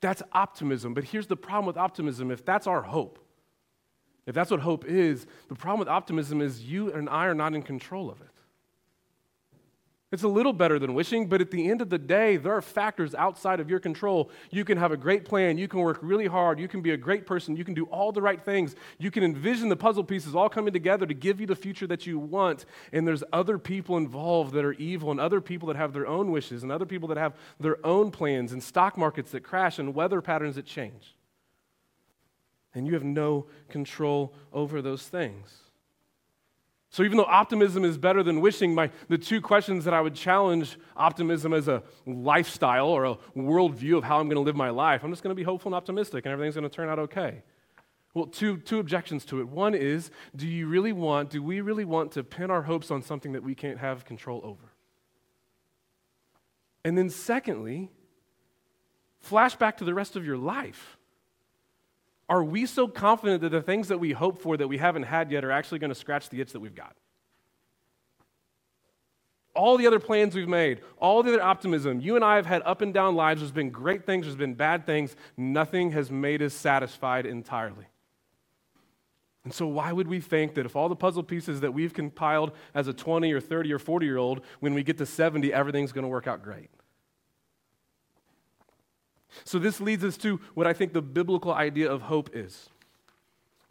That's 0.00 0.22
optimism. 0.32 0.94
But 0.94 1.04
here's 1.04 1.26
the 1.26 1.36
problem 1.36 1.66
with 1.66 1.76
optimism 1.76 2.30
if 2.30 2.44
that's 2.44 2.66
our 2.66 2.82
hope, 2.82 3.18
if 4.26 4.34
that's 4.34 4.50
what 4.50 4.60
hope 4.60 4.84
is, 4.84 5.26
the 5.48 5.54
problem 5.54 5.78
with 5.80 5.88
optimism 5.88 6.40
is 6.40 6.62
you 6.62 6.92
and 6.92 7.08
I 7.08 7.26
are 7.26 7.34
not 7.34 7.54
in 7.54 7.62
control 7.62 8.10
of 8.10 8.20
it. 8.20 8.28
It's 10.10 10.22
a 10.22 10.28
little 10.28 10.54
better 10.54 10.78
than 10.78 10.94
wishing, 10.94 11.26
but 11.26 11.42
at 11.42 11.50
the 11.50 11.70
end 11.70 11.82
of 11.82 11.90
the 11.90 11.98
day, 11.98 12.38
there 12.38 12.54
are 12.54 12.62
factors 12.62 13.14
outside 13.14 13.60
of 13.60 13.68
your 13.68 13.78
control. 13.78 14.30
You 14.50 14.64
can 14.64 14.78
have 14.78 14.90
a 14.90 14.96
great 14.96 15.26
plan, 15.26 15.58
you 15.58 15.68
can 15.68 15.80
work 15.80 15.98
really 16.00 16.26
hard, 16.26 16.58
you 16.58 16.66
can 16.66 16.80
be 16.80 16.92
a 16.92 16.96
great 16.96 17.26
person, 17.26 17.56
you 17.56 17.64
can 17.64 17.74
do 17.74 17.84
all 17.86 18.10
the 18.10 18.22
right 18.22 18.42
things, 18.42 18.74
you 18.98 19.10
can 19.10 19.22
envision 19.22 19.68
the 19.68 19.76
puzzle 19.76 20.02
pieces 20.02 20.34
all 20.34 20.48
coming 20.48 20.72
together 20.72 21.04
to 21.04 21.12
give 21.12 21.42
you 21.42 21.46
the 21.46 21.54
future 21.54 21.86
that 21.88 22.06
you 22.06 22.18
want. 22.18 22.64
And 22.90 23.06
there's 23.06 23.22
other 23.34 23.58
people 23.58 23.98
involved 23.98 24.54
that 24.54 24.64
are 24.64 24.72
evil, 24.72 25.10
and 25.10 25.20
other 25.20 25.42
people 25.42 25.68
that 25.68 25.76
have 25.76 25.92
their 25.92 26.06
own 26.06 26.30
wishes, 26.30 26.62
and 26.62 26.72
other 26.72 26.86
people 26.86 27.08
that 27.08 27.18
have 27.18 27.34
their 27.60 27.84
own 27.84 28.10
plans, 28.10 28.52
and 28.52 28.62
stock 28.62 28.96
markets 28.96 29.32
that 29.32 29.42
crash, 29.42 29.78
and 29.78 29.94
weather 29.94 30.22
patterns 30.22 30.54
that 30.54 30.64
change. 30.64 31.16
And 32.74 32.86
you 32.86 32.94
have 32.94 33.04
no 33.04 33.44
control 33.68 34.32
over 34.54 34.80
those 34.80 35.06
things. 35.06 35.67
So, 36.90 37.02
even 37.02 37.18
though 37.18 37.24
optimism 37.24 37.84
is 37.84 37.98
better 37.98 38.22
than 38.22 38.40
wishing, 38.40 38.74
my, 38.74 38.90
the 39.08 39.18
two 39.18 39.42
questions 39.42 39.84
that 39.84 39.92
I 39.92 40.00
would 40.00 40.14
challenge 40.14 40.78
optimism 40.96 41.52
as 41.52 41.68
a 41.68 41.82
lifestyle 42.06 42.88
or 42.88 43.04
a 43.04 43.16
worldview 43.36 43.98
of 43.98 44.04
how 44.04 44.18
I'm 44.18 44.26
going 44.26 44.36
to 44.36 44.42
live 44.42 44.56
my 44.56 44.70
life, 44.70 45.04
I'm 45.04 45.10
just 45.10 45.22
going 45.22 45.34
to 45.34 45.38
be 45.38 45.42
hopeful 45.42 45.68
and 45.68 45.76
optimistic 45.76 46.24
and 46.24 46.32
everything's 46.32 46.54
going 46.54 46.68
to 46.68 46.74
turn 46.74 46.88
out 46.88 46.98
okay. 46.98 47.42
Well, 48.14 48.26
two, 48.26 48.56
two 48.56 48.78
objections 48.78 49.24
to 49.26 49.40
it. 49.40 49.48
One 49.48 49.74
is 49.74 50.10
do 50.34 50.48
you 50.48 50.66
really 50.66 50.92
want, 50.92 51.30
do 51.30 51.42
we 51.42 51.60
really 51.60 51.84
want 51.84 52.12
to 52.12 52.24
pin 52.24 52.50
our 52.50 52.62
hopes 52.62 52.90
on 52.90 53.02
something 53.02 53.32
that 53.32 53.42
we 53.42 53.54
can't 53.54 53.78
have 53.78 54.04
control 54.04 54.40
over? 54.42 54.72
And 56.84 56.96
then, 56.96 57.10
secondly, 57.10 57.90
flash 59.20 59.56
back 59.56 59.76
to 59.78 59.84
the 59.84 59.94
rest 59.94 60.16
of 60.16 60.24
your 60.24 60.38
life. 60.38 60.97
Are 62.28 62.44
we 62.44 62.66
so 62.66 62.86
confident 62.86 63.40
that 63.40 63.50
the 63.50 63.62
things 63.62 63.88
that 63.88 63.98
we 63.98 64.12
hope 64.12 64.38
for 64.40 64.56
that 64.56 64.68
we 64.68 64.78
haven't 64.78 65.04
had 65.04 65.30
yet 65.30 65.44
are 65.44 65.50
actually 65.50 65.78
going 65.78 65.90
to 65.90 65.94
scratch 65.94 66.28
the 66.28 66.40
itch 66.40 66.52
that 66.52 66.60
we've 66.60 66.74
got? 66.74 66.94
All 69.54 69.76
the 69.76 69.86
other 69.86 69.98
plans 69.98 70.34
we've 70.34 70.46
made, 70.46 70.82
all 70.98 71.22
the 71.22 71.32
other 71.32 71.42
optimism, 71.42 72.00
you 72.00 72.16
and 72.16 72.24
I 72.24 72.36
have 72.36 72.46
had 72.46 72.62
up 72.64 72.82
and 72.82 72.92
down 72.92 73.16
lives. 73.16 73.40
There's 73.40 73.50
been 73.50 73.70
great 73.70 74.04
things, 74.04 74.26
there's 74.26 74.36
been 74.36 74.54
bad 74.54 74.84
things. 74.84 75.16
Nothing 75.36 75.90
has 75.92 76.10
made 76.10 76.42
us 76.42 76.54
satisfied 76.54 77.26
entirely. 77.26 77.86
And 79.44 79.54
so, 79.54 79.66
why 79.66 79.92
would 79.92 80.06
we 80.06 80.20
think 80.20 80.54
that 80.54 80.66
if 80.66 80.76
all 80.76 80.90
the 80.90 80.94
puzzle 80.94 81.22
pieces 81.22 81.62
that 81.62 81.72
we've 81.72 81.94
compiled 81.94 82.52
as 82.74 82.86
a 82.86 82.92
20 82.92 83.32
or 83.32 83.40
30 83.40 83.72
or 83.72 83.78
40 83.78 84.04
year 84.04 84.18
old, 84.18 84.42
when 84.60 84.74
we 84.74 84.82
get 84.82 84.98
to 84.98 85.06
70, 85.06 85.52
everything's 85.52 85.90
going 85.90 86.02
to 86.02 86.08
work 86.08 86.26
out 86.26 86.42
great? 86.42 86.68
So, 89.44 89.58
this 89.58 89.80
leads 89.80 90.04
us 90.04 90.16
to 90.18 90.40
what 90.54 90.66
I 90.66 90.72
think 90.72 90.92
the 90.92 91.02
biblical 91.02 91.52
idea 91.52 91.90
of 91.90 92.02
hope 92.02 92.30
is. 92.34 92.70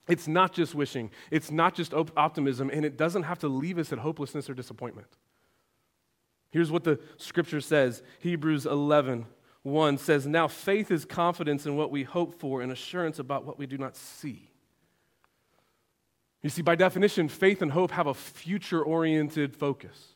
It's 0.07 0.27
not 0.27 0.53
just 0.53 0.73
wishing, 0.73 1.11
it's 1.31 1.51
not 1.51 1.75
just 1.75 1.93
op- 1.93 2.17
optimism, 2.17 2.69
and 2.71 2.85
it 2.85 2.97
doesn't 2.97 3.23
have 3.23 3.39
to 3.39 3.47
leave 3.47 3.77
us 3.77 3.91
at 3.91 3.99
hopelessness 3.99 4.49
or 4.49 4.53
disappointment. 4.53 5.07
Here's 6.51 6.71
what 6.71 6.83
the 6.83 6.99
scripture 7.17 7.61
says 7.61 8.03
Hebrews 8.19 8.65
11 8.65 9.25
1 9.67 9.97
says, 9.97 10.25
Now 10.25 10.47
faith 10.47 10.91
is 10.91 11.03
confidence 11.03 11.65
in 11.65 11.75
what 11.75 11.91
we 11.91 12.03
hope 12.03 12.39
for 12.39 12.61
and 12.61 12.71
assurance 12.71 13.19
about 13.19 13.45
what 13.45 13.59
we 13.59 13.65
do 13.65 13.77
not 13.77 13.95
see. 13.97 14.49
You 16.41 16.49
see, 16.49 16.61
by 16.61 16.75
definition, 16.75 17.27
faith 17.27 17.61
and 17.61 17.71
hope 17.71 17.91
have 17.91 18.07
a 18.07 18.13
future 18.13 18.81
oriented 18.81 19.55
focus. 19.55 20.13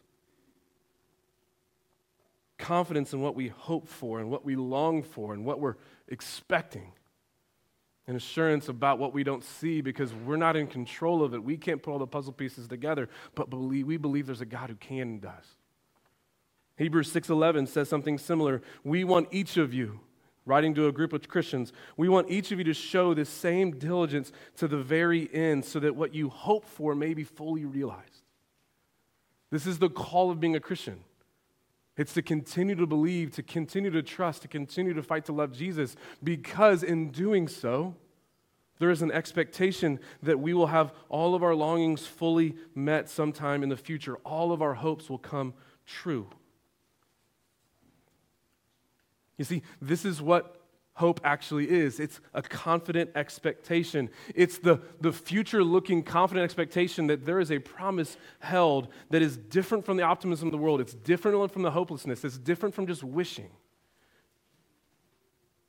Confidence 2.61 3.11
in 3.11 3.19
what 3.19 3.35
we 3.35 3.49
hope 3.49 3.87
for 3.87 4.19
and 4.19 4.29
what 4.29 4.45
we 4.45 4.55
long 4.55 5.03
for 5.03 5.33
and 5.33 5.43
what 5.43 5.59
we're 5.59 5.75
expecting. 6.07 6.93
An 8.07 8.15
assurance 8.15 8.69
about 8.69 8.99
what 8.99 9.13
we 9.13 9.23
don't 9.23 9.43
see 9.43 9.81
because 9.81 10.13
we're 10.13 10.37
not 10.37 10.55
in 10.55 10.67
control 10.67 11.23
of 11.23 11.33
it. 11.33 11.43
We 11.43 11.57
can't 11.57 11.81
put 11.81 11.91
all 11.91 11.99
the 11.99 12.07
puzzle 12.07 12.33
pieces 12.33 12.67
together, 12.67 13.09
but 13.35 13.49
believe, 13.49 13.87
we 13.87 13.97
believe 13.97 14.25
there's 14.25 14.41
a 14.41 14.45
God 14.45 14.69
who 14.69 14.75
can 14.75 15.01
and 15.01 15.21
does. 15.21 15.55
Hebrews 16.77 17.11
6:11 17.11 17.67
says 17.67 17.89
something 17.89 18.17
similar. 18.17 18.61
We 18.83 19.03
want 19.03 19.27
each 19.31 19.57
of 19.57 19.73
you, 19.73 19.99
writing 20.45 20.73
to 20.75 20.87
a 20.87 20.91
group 20.91 21.13
of 21.13 21.27
Christians, 21.27 21.71
we 21.95 22.09
want 22.09 22.29
each 22.31 22.51
of 22.51 22.57
you 22.57 22.63
to 22.65 22.73
show 22.73 23.13
this 23.13 23.29
same 23.29 23.77
diligence 23.77 24.31
to 24.57 24.67
the 24.67 24.77
very 24.77 25.31
end 25.33 25.65
so 25.65 25.79
that 25.79 25.95
what 25.95 26.15
you 26.15 26.29
hope 26.29 26.65
for 26.65 26.95
may 26.95 27.13
be 27.13 27.23
fully 27.23 27.65
realized. 27.65 28.23
This 29.51 29.67
is 29.67 29.79
the 29.79 29.89
call 29.89 30.31
of 30.31 30.39
being 30.39 30.55
a 30.55 30.59
Christian. 30.59 31.03
It's 32.01 32.13
to 32.13 32.23
continue 32.23 32.73
to 32.73 32.87
believe, 32.87 33.29
to 33.33 33.43
continue 33.43 33.91
to 33.91 34.01
trust, 34.01 34.41
to 34.41 34.47
continue 34.47 34.95
to 34.95 35.03
fight 35.03 35.25
to 35.25 35.33
love 35.33 35.51
Jesus, 35.51 35.95
because 36.23 36.81
in 36.81 37.11
doing 37.11 37.47
so, 37.47 37.95
there 38.79 38.89
is 38.89 39.03
an 39.03 39.11
expectation 39.11 39.99
that 40.23 40.39
we 40.39 40.55
will 40.55 40.65
have 40.65 40.93
all 41.09 41.35
of 41.35 41.43
our 41.43 41.53
longings 41.53 42.07
fully 42.07 42.55
met 42.73 43.07
sometime 43.07 43.61
in 43.61 43.69
the 43.69 43.77
future. 43.77 44.15
All 44.25 44.51
of 44.51 44.63
our 44.63 44.73
hopes 44.73 45.11
will 45.11 45.19
come 45.19 45.53
true. 45.85 46.25
You 49.37 49.45
see, 49.45 49.61
this 49.79 50.03
is 50.03 50.23
what 50.23 50.59
hope 51.01 51.19
actually 51.23 51.67
is 51.67 51.99
it's 51.99 52.21
a 52.35 52.43
confident 52.43 53.09
expectation. 53.15 54.07
It's 54.35 54.59
the, 54.59 54.81
the 55.01 55.11
future 55.11 55.63
looking 55.63 56.03
confident 56.03 56.43
expectation 56.43 57.07
that 57.07 57.25
there 57.25 57.39
is 57.39 57.51
a 57.51 57.57
promise 57.57 58.17
held 58.39 58.87
that 59.09 59.23
is 59.23 59.35
different 59.35 59.83
from 59.83 59.97
the 59.97 60.03
optimism 60.03 60.47
of 60.47 60.51
the 60.51 60.59
world. 60.59 60.79
It's 60.79 60.93
different 60.93 61.51
from 61.51 61.63
the 61.63 61.71
hopelessness. 61.71 62.23
It's 62.23 62.37
different 62.37 62.75
from 62.75 62.85
just 62.85 63.03
wishing. 63.03 63.49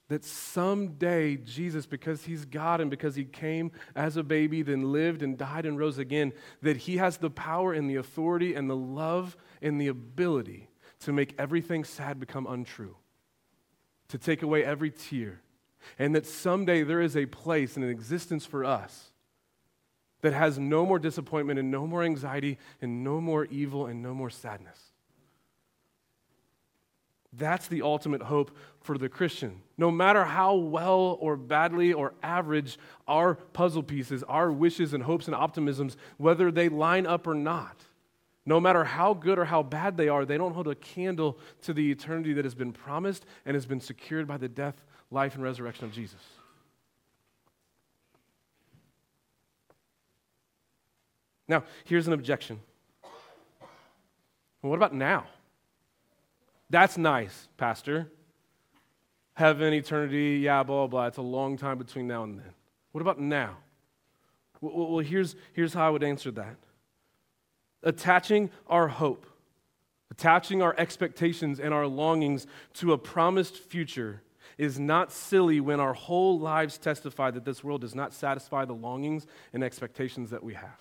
That 0.09 0.23
someday 0.23 1.37
Jesus, 1.37 1.87
because 1.87 2.25
he's 2.25 2.45
God 2.45 2.83
and 2.83 2.91
because 2.91 3.15
he 3.15 3.25
came 3.25 3.73
as 3.97 4.19
a 4.19 4.23
baby, 4.23 4.61
then 4.61 4.93
lived 4.93 5.23
and 5.23 5.39
died 5.39 5.65
and 5.65 5.79
rose 5.79 5.97
again, 5.97 6.35
that 6.61 6.77
he 6.77 6.99
has 6.99 7.17
the 7.17 7.31
power 7.31 7.73
and 7.73 7.89
the 7.89 7.97
authority 7.97 8.55
and 8.55 8.69
the 8.69 8.77
love 8.77 9.39
and 9.63 9.81
the 9.81 9.89
ability 9.89 10.69
to 11.01 11.13
make 11.13 11.35
everything 11.39 11.85
sad 11.85 12.21
become 12.21 12.47
untrue 12.47 12.97
to 14.13 14.19
take 14.19 14.43
away 14.43 14.63
every 14.63 14.91
tear, 14.91 15.41
and 15.99 16.15
that 16.15 16.27
someday 16.27 16.83
there 16.83 17.01
is 17.01 17.17
a 17.17 17.25
place 17.25 17.77
and 17.77 17.85
an 17.85 17.91
existence 17.91 18.45
for 18.45 18.63
us 18.63 19.11
that 20.21 20.35
has 20.35 20.59
no 20.59 20.85
more 20.85 20.99
disappointment 20.99 21.59
and 21.59 21.71
no 21.71 21.87
more 21.87 22.03
anxiety 22.03 22.59
and 22.83 23.03
no 23.03 23.23
more 23.23 23.47
evil 23.47 23.87
and 23.87 24.03
no 24.03 24.13
more 24.13 24.29
sadness. 24.29 24.79
That's 27.33 27.69
the 27.69 27.81
ultimate 27.81 28.25
hope 28.25 28.55
for 28.83 28.99
the 28.99 29.09
Christian. 29.09 29.63
No 29.79 29.91
matter 29.91 30.25
how 30.25 30.57
well 30.57 31.17
or 31.19 31.39
badly 31.39 31.95
or 31.95 32.13
average 32.23 32.79
our 33.09 33.37
puzzle 33.37 33.83
pieces, 33.83 34.23
our 34.25 34.53
wishes 34.53 34.93
and 34.93 35.05
hopes 35.05 35.27
and 35.27 35.35
optimisms, 35.35 35.97
whether 36.19 36.51
they 36.51 36.69
line 36.69 37.07
up 37.07 37.27
or 37.27 37.35
not, 37.35 37.81
no 38.45 38.59
matter 38.59 38.85
how 38.85 39.15
good 39.15 39.39
or 39.39 39.45
how 39.45 39.63
bad 39.63 39.97
they 39.97 40.09
are, 40.09 40.25
they 40.25 40.37
don't 40.37 40.53
hold 40.53 40.67
a 40.67 40.75
candle 40.75 41.39
to 41.63 41.73
the 41.73 41.91
eternity 41.91 42.33
that 42.33 42.45
has 42.45 42.55
been 42.55 42.73
promised 42.73 43.25
and 43.47 43.55
has 43.55 43.67
been 43.67 43.81
secured 43.81 44.27
by 44.27 44.37
the 44.37 44.49
death, 44.49 44.83
life, 45.11 45.35
and 45.35 45.45
resurrection 45.45 45.85
of 45.85 45.93
Jesus. 45.93 46.21
Now, 51.47 51.65
here's 51.85 52.07
an 52.07 52.13
objection. 52.13 52.61
What 54.61 54.77
about 54.77 54.95
now? 54.95 55.27
That's 56.71 56.97
nice, 56.97 57.49
Pastor. 57.57 58.11
Heaven, 59.35 59.73
eternity, 59.75 60.41
yeah, 60.43 60.63
blah, 60.63 60.87
blah, 60.87 60.87
blah. 60.87 61.07
It's 61.07 61.19
a 61.19 61.23
long 61.23 61.57
time 61.57 61.79
between 61.79 62.07
now 62.07 62.25
and 62.25 62.39
then. 62.39 62.55
What 62.93 63.01
about 63.01 63.21
now? 63.21 63.57
Well, 64.61 65.01
here's, 65.01 65.35
here's 65.53 65.75
how 65.75 65.87
I 65.87 65.91
would 65.91 66.05
answer 66.05 66.31
that 66.33 66.57
attaching 67.83 68.51
our 68.67 68.89
hope, 68.89 69.27
attaching 70.11 70.63
our 70.63 70.75
expectations 70.79 71.61
and 71.61 71.73
our 71.73 71.87
longings 71.87 72.47
to 72.75 72.93
a 72.93 72.99
promised 72.99 73.57
future 73.57 74.23
is 74.59 74.79
not 74.79 75.11
silly 75.11 75.61
when 75.61 75.81
our 75.81 75.95
whole 75.95 76.39
lives 76.39 76.79
testify 76.79 77.31
that 77.31 77.45
this 77.45 77.65
world 77.65 77.81
does 77.81 77.95
not 77.95 78.13
satisfy 78.13 78.65
the 78.65 78.73
longings 78.73 79.27
and 79.53 79.65
expectations 79.65 80.31
that 80.31 80.43
we 80.43 80.55
have. 80.55 80.79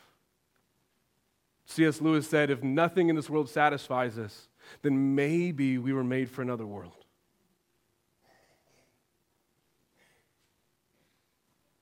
C.S. 1.65 2.01
Lewis 2.01 2.27
said, 2.27 2.50
If 2.50 2.63
nothing 2.63 3.10
in 3.10 3.15
this 3.15 3.29
world 3.29 3.50
satisfies 3.50 4.17
us, 4.17 4.50
then 4.81 5.15
maybe 5.15 5.77
we 5.77 5.93
were 5.93 6.03
made 6.03 6.29
for 6.29 6.41
another 6.41 6.65
world. 6.65 7.00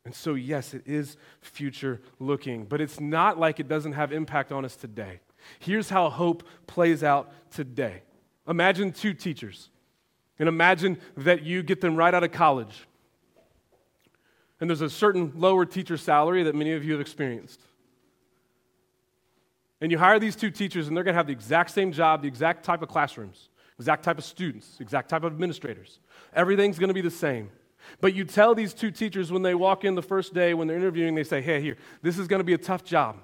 And 0.10 0.16
so, 0.16 0.34
yes, 0.34 0.74
it 0.74 0.82
is 0.88 1.18
future 1.40 2.02
looking, 2.18 2.66
but 2.66 2.82
it's 2.82 3.00
not 3.00 3.38
like 3.38 3.60
it 3.60 3.68
doesn't 3.68 3.92
have 3.92 4.12
impact 4.12 4.52
on 4.52 4.66
us 4.66 4.76
today. 4.76 5.20
Here's 5.60 5.92
how 5.92 6.10
hope 6.10 6.42
plays 6.66 7.04
out 7.04 7.32
today. 7.52 8.02
Imagine 8.48 8.92
two 8.92 9.14
teachers, 9.14 9.70
and 10.40 10.50
imagine 10.50 10.98
that 11.16 11.44
you 11.44 11.62
get 11.62 11.80
them 11.80 11.96
right 11.96 12.12
out 12.12 12.24
of 12.24 12.32
college. 12.32 12.88
And 14.60 14.68
there's 14.68 14.82
a 14.82 14.90
certain 14.90 15.32
lower 15.36 15.64
teacher 15.64 15.96
salary 15.96 16.42
that 16.42 16.56
many 16.56 16.72
of 16.74 16.84
you 16.84 16.94
have 16.94 17.02
experienced. 17.02 17.62
And 19.80 19.92
you 19.92 20.00
hire 20.00 20.18
these 20.18 20.36
two 20.36 20.50
teachers, 20.50 20.88
and 20.88 20.98
they're 20.98 21.04
going 21.04 21.14
to 21.14 21.20
have 21.20 21.28
the 21.28 21.34
exact 21.34 21.70
same 21.70 21.92
job, 21.92 22.24
the 22.24 22.28
exact 22.28 22.66
type 22.66 22.82
of 22.82 22.90
classrooms, 22.90 23.50
exact 23.78 24.02
type 24.02 24.18
of 24.18 24.24
students, 24.24 24.78
exact 24.80 25.08
type 25.08 25.22
of 25.22 25.32
administrators. 25.32 26.00
Everything's 26.34 26.80
going 26.80 26.88
to 26.88 26.96
be 26.96 27.02
the 27.02 27.12
same. 27.12 27.52
But 28.02 28.14
you 28.14 28.24
tell 28.26 28.56
these 28.56 28.74
two 28.74 28.92
teachers 28.92 29.32
when 29.32 29.42
they 29.42 29.56
walk 29.56 29.84
in 29.84 29.96
the 29.96 30.02
first 30.02 30.34
day, 30.34 30.54
when 30.54 30.68
they're 30.68 30.78
interviewing, 30.78 31.16
they 31.16 31.24
say, 31.24 31.42
hey, 31.42 31.62
here, 31.62 31.78
this 32.02 32.18
is 32.18 32.28
going 32.28 32.40
to 32.40 32.44
be 32.44 32.54
a 32.54 32.58
tough 32.58 32.84
job. 32.84 33.18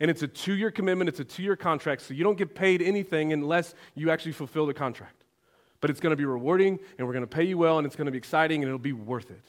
And 0.00 0.10
it's 0.10 0.22
a 0.22 0.28
two 0.28 0.54
year 0.54 0.70
commitment, 0.70 1.08
it's 1.08 1.20
a 1.20 1.24
two 1.24 1.42
year 1.42 1.56
contract, 1.56 2.02
so 2.02 2.14
you 2.14 2.24
don't 2.24 2.36
get 2.36 2.54
paid 2.54 2.82
anything 2.82 3.32
unless 3.32 3.74
you 3.94 4.10
actually 4.10 4.32
fulfill 4.32 4.66
the 4.66 4.74
contract. 4.74 5.24
But 5.80 5.90
it's 5.90 6.00
going 6.00 6.10
to 6.10 6.16
be 6.16 6.24
rewarding, 6.24 6.78
and 6.98 7.06
we're 7.06 7.12
going 7.12 7.26
to 7.26 7.36
pay 7.36 7.44
you 7.44 7.58
well, 7.58 7.78
and 7.78 7.86
it's 7.86 7.96
going 7.96 8.06
to 8.06 8.12
be 8.12 8.18
exciting, 8.18 8.62
and 8.62 8.68
it'll 8.68 8.78
be 8.78 8.92
worth 8.92 9.30
it. 9.30 9.44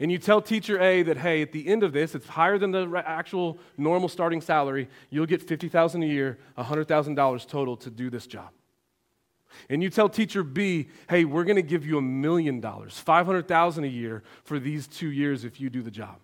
And 0.00 0.10
you 0.10 0.18
tell 0.18 0.42
teacher 0.42 0.80
A 0.80 1.02
that, 1.04 1.16
hey, 1.16 1.42
at 1.42 1.52
the 1.52 1.66
end 1.68 1.82
of 1.82 1.92
this, 1.92 2.14
it's 2.14 2.26
higher 2.26 2.58
than 2.58 2.72
the 2.72 3.02
actual 3.06 3.58
normal 3.78 4.08
starting 4.08 4.40
salary. 4.40 4.88
You'll 5.10 5.26
get 5.26 5.40
50,000 5.42 6.02
a 6.02 6.06
year, 6.06 6.38
$100,000 6.58 7.48
total 7.48 7.76
to 7.76 7.90
do 7.90 8.10
this 8.10 8.26
job 8.26 8.50
and 9.68 9.82
you 9.82 9.90
tell 9.90 10.08
teacher 10.08 10.42
B, 10.42 10.88
hey, 11.08 11.24
we're 11.24 11.44
going 11.44 11.56
to 11.56 11.62
give 11.62 11.86
you 11.86 11.98
a 11.98 12.02
million 12.02 12.60
dollars, 12.60 12.98
500,000 12.98 13.84
a 13.84 13.86
year 13.86 14.22
for 14.44 14.58
these 14.58 14.86
two 14.86 15.10
years 15.10 15.44
if 15.44 15.60
you 15.60 15.70
do 15.70 15.82
the 15.82 15.90
job. 15.90 16.16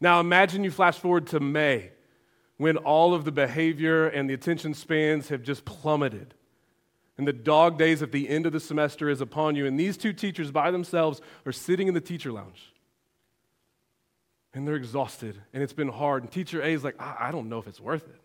Now 0.00 0.20
imagine 0.20 0.64
you 0.64 0.70
flash 0.70 0.98
forward 0.98 1.26
to 1.28 1.40
May 1.40 1.90
when 2.56 2.76
all 2.76 3.14
of 3.14 3.24
the 3.24 3.32
behavior 3.32 4.06
and 4.06 4.28
the 4.28 4.34
attention 4.34 4.74
spans 4.74 5.28
have 5.28 5.42
just 5.42 5.64
plummeted. 5.64 6.34
And 7.16 7.28
the 7.28 7.32
dog 7.32 7.78
days 7.78 8.02
at 8.02 8.12
the 8.12 8.28
end 8.28 8.44
of 8.46 8.52
the 8.52 8.60
semester 8.60 9.08
is 9.08 9.20
upon 9.20 9.54
you. 9.54 9.66
And 9.66 9.78
these 9.78 9.96
two 9.96 10.12
teachers 10.12 10.50
by 10.50 10.70
themselves 10.70 11.20
are 11.46 11.52
sitting 11.52 11.86
in 11.88 11.94
the 11.94 12.00
teacher 12.00 12.32
lounge. 12.32 12.72
And 14.52 14.66
they're 14.66 14.76
exhausted 14.76 15.40
and 15.52 15.62
it's 15.62 15.72
been 15.72 15.88
hard. 15.88 16.22
And 16.22 16.30
teacher 16.30 16.60
A 16.62 16.72
is 16.72 16.84
like, 16.84 17.00
I, 17.00 17.28
I 17.28 17.30
don't 17.30 17.48
know 17.48 17.58
if 17.58 17.66
it's 17.66 17.80
worth 17.80 18.04
it. 18.04 18.20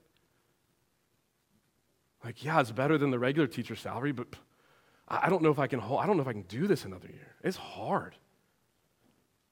Like, 2.24 2.44
yeah, 2.44 2.60
it's 2.60 2.72
better 2.72 2.98
than 2.98 3.12
the 3.12 3.20
regular 3.20 3.48
teacher 3.48 3.76
salary, 3.76 4.12
but 4.12 4.28
I 5.08 5.30
don't 5.30 5.42
know 5.42 5.52
if 5.52 5.60
I 5.60 5.68
can 5.68 5.80
hold, 5.80 6.02
I 6.02 6.06
don't 6.06 6.18
know 6.18 6.22
if 6.22 6.28
I 6.28 6.34
can 6.34 6.44
do 6.44 6.68
this 6.68 6.86
another 6.86 7.08
year. 7.08 7.36
It's 7.44 7.58
hard. 7.58 8.16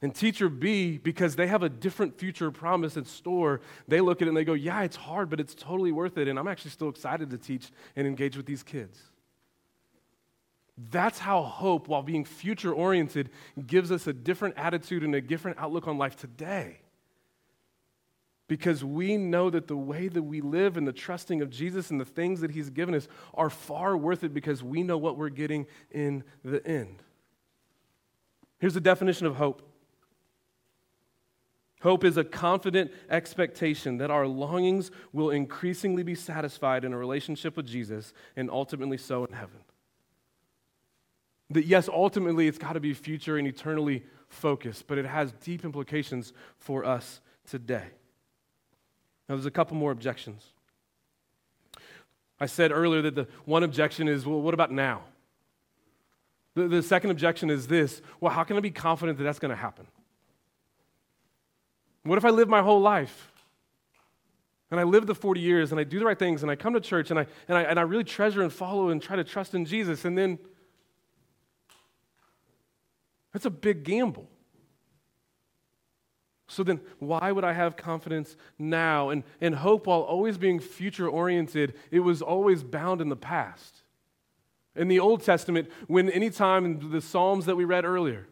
And 0.02 0.14
teacher 0.14 0.48
B, 0.48 1.00
because 1.00 1.36
they 1.36 1.48
have 1.48 1.64
a 1.64 1.70
different 1.70 2.20
future 2.20 2.52
promise 2.52 2.98
in 2.98 3.06
store, 3.06 3.62
they 3.88 4.00
look 4.00 4.22
at 4.22 4.28
it 4.28 4.30
and 4.30 4.38
they 4.38 4.46
go, 4.46 4.54
Yeah, 4.54 4.82
it's 4.84 4.96
hard, 4.96 5.30
but 5.30 5.40
it's 5.40 5.56
totally 5.56 5.92
worth 5.92 6.20
it. 6.20 6.28
And 6.28 6.38
I'm 6.38 6.48
actually 6.48 6.72
still 6.72 6.90
excited 6.90 7.32
to 7.32 7.38
teach 7.38 7.72
and 7.96 8.06
engage 8.06 8.38
with 8.38 8.46
these 8.46 8.62
kids. 8.62 9.02
That's 10.92 11.18
how 11.18 11.42
hope, 11.42 11.88
while 11.88 12.04
being 12.04 12.26
future 12.26 12.72
oriented, 12.72 13.32
gives 13.66 13.92
us 13.92 14.06
a 14.06 14.14
different 14.14 14.56
attitude 14.58 15.04
and 15.04 15.16
a 15.16 15.22
different 15.22 15.58
outlook 15.58 15.88
on 15.88 15.98
life 15.98 16.16
today 16.16 16.82
because 18.48 18.84
we 18.84 19.18
know 19.18 19.50
that 19.50 19.68
the 19.68 19.76
way 19.76 20.08
that 20.08 20.24
we 20.24 20.42
live 20.42 20.78
and 20.78 20.88
the 20.88 20.94
trusting 20.94 21.42
of 21.42 21.50
Jesus 21.50 21.92
and 21.92 22.00
the 22.00 22.06
things 22.06 22.42
that 22.42 22.52
He's 22.52 22.70
given 22.70 22.96
us 22.96 23.08
are 23.34 23.50
far 23.50 23.98
worth 23.98 24.24
it 24.24 24.34
because 24.34 24.64
we 24.64 24.84
know 24.84 24.98
what 24.98 25.18
we're 25.18 25.30
getting 25.30 25.66
in 25.92 26.24
the 26.44 26.66
end. 26.66 27.04
Here's 28.60 28.74
the 28.74 28.82
definition 28.82 29.28
of 29.28 29.36
hope 29.36 29.62
hope 31.82 32.04
is 32.04 32.18
a 32.18 32.24
confident 32.24 32.92
expectation 33.10 33.98
that 33.98 34.10
our 34.10 34.26
longings 34.26 34.92
will 35.14 35.30
increasingly 35.30 36.04
be 36.04 36.16
satisfied 36.16 36.84
in 36.84 36.92
a 36.92 36.98
relationship 36.98 37.56
with 37.56 37.68
Jesus 37.68 38.14
and 38.36 38.50
ultimately 38.50 38.98
so 38.98 39.24
in 39.26 39.34
heaven. 39.34 39.60
That, 41.52 41.66
yes, 41.66 41.88
ultimately 41.88 42.48
it's 42.48 42.58
got 42.58 42.74
to 42.74 42.80
be 42.80 42.94
future 42.94 43.38
and 43.38 43.48
eternally 43.48 44.04
focused, 44.28 44.88
but 44.88 44.98
it 44.98 45.06
has 45.06 45.32
deep 45.34 45.64
implications 45.64 46.34
for 46.58 46.84
us 46.84 47.22
today. 47.50 47.86
Now, 49.28 49.36
there's 49.36 49.46
a 49.46 49.52
couple 49.52 49.76
more 49.76 49.92
objections. 49.92 50.46
I 52.40 52.46
said 52.46 52.72
earlier 52.72 53.02
that 53.02 53.16
the 53.16 53.28
one 53.46 53.64
objection 53.64 54.08
is, 54.08 54.26
well, 54.26 54.42
what 54.42 54.54
about 54.54 54.72
now? 54.72 55.02
The, 56.54 56.68
the 56.68 56.84
second 56.84 57.12
objection 57.12 57.50
is 57.50 57.68
this 57.68 58.02
well, 58.20 58.32
how 58.32 58.44
can 58.44 58.58
I 58.58 58.60
be 58.60 58.72
confident 58.72 59.18
that 59.18 59.24
that's 59.24 59.40
going 59.40 59.52
to 59.52 59.56
happen? 59.56 59.88
What 62.04 62.18
if 62.18 62.26
I 62.26 62.30
live 62.30 62.48
my 62.48 62.62
whole 62.62 62.82
life 62.82 63.32
and 64.72 64.80
I 64.80 64.84
live 64.84 65.08
the 65.08 65.16
40 65.16 65.42
years 65.42 65.72
and 65.72 65.80
I 65.80 65.84
do 65.84 66.00
the 66.00 66.06
right 66.06 66.18
things 66.18 66.42
and 66.42 66.52
I 66.52 66.56
come 66.56 66.74
to 66.74 66.80
church 66.80 67.12
and 67.12 67.20
I, 67.20 67.28
and 67.48 67.58
I, 67.58 67.64
and 67.64 67.80
I 67.80 67.84
really 67.84 68.04
treasure 68.04 68.42
and 68.42 68.52
follow 68.52 68.90
and 68.90 69.02
try 69.02 69.16
to 69.16 69.24
trust 69.24 69.56
in 69.56 69.66
Jesus 69.66 70.06
and 70.06 70.18
then 70.18 70.40
that's 73.34 73.46
a 73.46 73.52
big 73.52 73.84
gamble. 73.84 74.30
So 76.58 76.64
then, 76.64 76.82
why 76.98 77.32
would 77.32 77.44
I 77.44 77.54
have 77.54 77.78
confidence 77.78 78.36
now? 78.58 79.10
And, 79.10 79.22
and 79.40 79.54
hope, 79.54 79.86
while 79.86 80.02
always 80.02 80.40
being 80.40 80.60
future 80.60 81.08
oriented, 81.08 81.76
it 81.92 82.00
was 82.00 82.24
always 82.24 82.64
bound 82.64 83.00
in 83.00 83.10
the 83.10 83.16
past. 83.16 83.84
In 84.76 84.88
the 84.88 85.00
Old 85.00 85.24
Testament, 85.24 85.70
when 85.86 86.10
any 86.10 86.32
time 86.32 86.66
in 86.66 86.90
the 86.90 87.00
Psalms 87.00 87.46
that 87.46 87.56
we 87.56 87.64
read 87.64 87.86
earlier, 87.86 88.26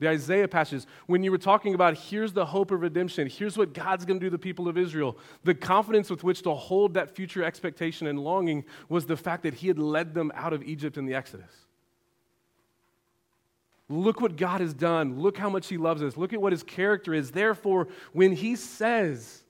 the 0.00 0.08
Isaiah 0.10 0.48
passages, 0.48 0.86
when 1.06 1.22
you 1.22 1.30
were 1.30 1.38
talking 1.38 1.72
about 1.72 1.96
here's 1.96 2.34
the 2.34 2.44
hope 2.44 2.72
of 2.72 2.82
redemption, 2.82 3.26
here's 3.26 3.56
what 3.56 3.72
God's 3.72 4.04
going 4.04 4.20
to 4.20 4.26
do 4.26 4.28
to 4.28 4.36
the 4.36 4.38
people 4.38 4.68
of 4.68 4.76
Israel, 4.76 5.16
the 5.42 5.54
confidence 5.54 6.10
with 6.10 6.22
which 6.22 6.42
to 6.42 6.52
hold 6.52 6.92
that 6.92 7.16
future 7.16 7.42
expectation 7.42 8.06
and 8.06 8.18
longing 8.18 8.66
was 8.90 9.06
the 9.06 9.16
fact 9.16 9.44
that 9.44 9.54
He 9.54 9.68
had 9.68 9.78
led 9.78 10.12
them 10.12 10.30
out 10.34 10.52
of 10.52 10.62
Egypt 10.62 10.98
in 10.98 11.06
the 11.06 11.14
Exodus. 11.14 11.54
Look 13.92 14.22
what 14.22 14.36
God 14.36 14.62
has 14.62 14.72
done. 14.72 15.20
Look 15.20 15.36
how 15.36 15.50
much 15.50 15.68
He 15.68 15.76
loves 15.76 16.02
us. 16.02 16.16
Look 16.16 16.32
at 16.32 16.40
what 16.40 16.52
His 16.52 16.62
character 16.62 17.12
is. 17.12 17.30
Therefore, 17.30 17.88
when 18.12 18.32
He 18.32 18.56
says, 18.56 19.42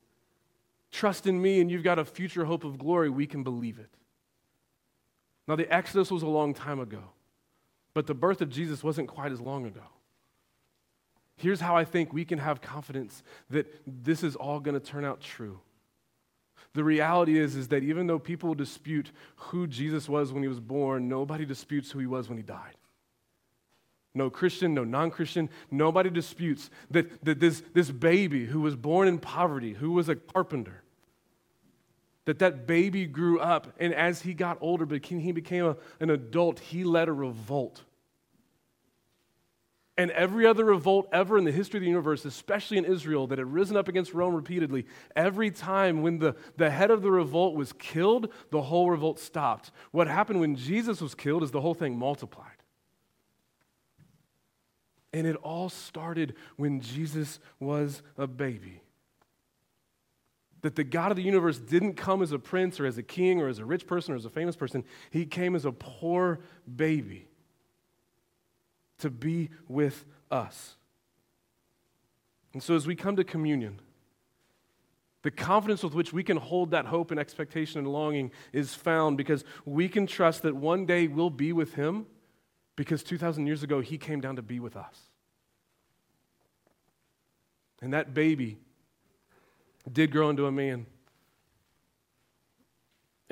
Trust 0.91 1.27
in 1.27 1.41
me 1.41 1.61
and 1.61 1.71
you've 1.71 1.85
got 1.85 1.99
a 1.99 2.05
future 2.05 2.45
hope 2.45 2.65
of 2.65 2.77
glory, 2.77 3.09
we 3.09 3.27
can 3.27 3.45
believe 3.45 3.79
it. 3.79 3.89
Now, 5.49 5.57
the 5.57 5.73
Exodus 5.73 6.11
was 6.11 6.23
a 6.23 6.29
long 6.29 6.55
time 6.55 6.81
ago, 6.81 7.03
but 7.95 8.07
the 8.07 8.15
birth 8.15 8.43
of 8.43 8.51
Jesus 8.51 8.85
wasn't 8.85 9.09
quite 9.09 9.33
as 9.33 9.41
long 9.41 9.65
ago. 9.65 9.81
Here's 11.37 11.61
how 11.61 11.77
I 11.77 11.85
think 11.85 12.13
we 12.13 12.25
can 12.25 12.39
have 12.39 12.61
confidence 12.61 13.23
that 13.49 13.67
this 13.87 14.23
is 14.23 14.37
all 14.37 14.61
going 14.61 14.79
to 14.79 14.85
turn 14.85 15.05
out 15.05 15.21
true. 15.21 15.61
The 16.75 16.85
reality 16.85 17.39
is, 17.39 17.57
is 17.57 17.69
that 17.69 17.83
even 17.85 18.07
though 18.07 18.19
people 18.19 18.55
dispute 18.55 19.13
who 19.37 19.67
Jesus 19.67 20.09
was 20.09 20.33
when 20.33 20.43
he 20.43 20.49
was 20.49 20.61
born, 20.61 21.09
nobody 21.09 21.45
disputes 21.45 21.91
who 21.91 22.01
he 22.01 22.07
was 22.07 22.29
when 22.29 22.39
he 22.39 22.45
died. 22.45 22.77
No 24.14 24.28
Christian, 24.28 24.75
no 24.75 24.85
non 24.85 25.11
Christian, 25.11 25.49
nobody 25.71 26.11
disputes 26.11 26.71
that, 26.90 27.25
that 27.25 27.40
this, 27.40 27.62
this 27.73 27.90
baby 27.90 28.45
who 28.45 28.61
was 28.61 28.76
born 28.76 29.09
in 29.09 29.19
poverty, 29.19 29.73
who 29.73 29.92
was 29.92 30.09
a 30.09 30.16
carpenter, 30.16 30.83
that 32.26 32.38
that 32.40 32.66
baby 32.66 33.07
grew 33.07 33.40
up, 33.40 33.75
and 33.81 33.95
as 33.95 34.23
he 34.23 34.35
got 34.35 34.59
older, 34.61 34.87
he 35.02 35.33
became 35.33 35.64
a, 35.64 35.76
an 35.99 36.11
adult, 36.11 36.61
he 36.61 36.85
led 36.85 37.09
a 37.09 37.12
revolt 37.12 37.83
and 39.99 40.11
every 40.12 40.47
other 40.47 40.64
revolt 40.64 41.07
ever 41.12 41.37
in 41.37 41.45
the 41.45 41.52
history 41.52 41.78
of 41.78 41.83
the 41.83 41.88
universe, 41.88 42.25
especially 42.25 42.78
in 42.78 42.85
Israel, 42.85 43.26
that 43.26 43.38
had 43.38 43.52
risen 43.52 43.76
up 43.76 43.88
against 43.88 44.14
Rome 44.14 44.35
repeatedly, 44.35 44.87
every 45.14 45.50
time 45.50 46.02
when 46.02 46.19
the, 46.19 46.35
the 46.57 46.71
head 46.71 46.90
of 46.90 47.02
the 47.02 47.11
revolt 47.11 47.54
was 47.54 47.73
killed, 47.75 48.28
the 48.50 48.62
whole 48.62 48.90
revolt 48.90 49.21
stopped. 49.21 49.71
What 49.90 50.09
happened 50.09 50.40
when 50.40 50.57
Jesus 50.57 51.00
was 51.00 51.14
killed 51.14 51.42
is 51.42 51.50
the 51.50 51.61
whole 51.61 51.75
thing 51.75 51.99
multiplied. 51.99 52.62
And 55.12 55.26
it 55.26 55.37
all 55.37 55.69
started 55.69 56.35
when 56.57 56.81
Jesus 56.81 57.38
was 57.61 58.02
a 58.16 58.26
baby. 58.26 58.81
That 60.62 60.76
the 60.76 60.85
God 60.85 61.11
of 61.11 61.16
the 61.16 61.23
universe 61.23 61.59
didn't 61.59 61.95
come 61.95 62.23
as 62.23 62.33
a 62.33 62.38
prince 62.38 62.78
or 62.78 62.87
as 62.87 62.97
a 62.97 63.02
king 63.02 63.40
or 63.40 63.49
as 63.49 63.59
a 63.59 63.64
rich 63.64 63.87
person 63.87 64.14
or 64.14 64.16
as 64.16 64.25
a 64.25 64.31
famous 64.31 64.57
person, 64.57 64.85
he 65.11 65.26
came 65.26 65.54
as 65.57 65.64
a 65.64 65.73
poor 65.73 66.40
baby 66.75 67.28
to 68.99 69.11
be 69.11 69.50
with 69.69 70.04
us. 70.30 70.76
And 72.52 72.63
so, 72.63 72.76
as 72.76 72.87
we 72.87 72.95
come 72.95 73.17
to 73.17 73.25
communion, 73.25 73.80
the 75.23 75.30
confidence 75.30 75.82
with 75.82 75.95
which 75.95 76.13
we 76.13 76.23
can 76.23 76.37
hold 76.37 76.73
that 76.73 76.87
hope 76.87 77.10
and 77.10 77.19
expectation 77.19 77.78
and 77.78 77.89
longing 77.89 78.30
is 78.52 78.75
found 78.75 79.17
because 79.17 79.45
we 79.65 79.89
can 79.89 80.06
trust 80.06 80.43
that 80.43 80.54
one 80.54 80.84
day 80.84 81.06
we'll 81.06 81.30
be 81.30 81.52
with 81.52 81.75
Him 81.75 82.06
because 82.76 83.02
2,000 83.02 83.47
years 83.47 83.63
ago 83.63 83.80
He 83.80 83.99
came 83.99 84.21
down 84.21 84.37
to 84.37 84.43
be 84.43 84.61
with 84.61 84.76
us. 84.76 84.99
And 87.80 87.93
that 87.93 88.15
baby 88.15 88.58
did 89.91 90.13
grow 90.13 90.30
into 90.30 90.47
a 90.47 90.52
man 90.52 90.87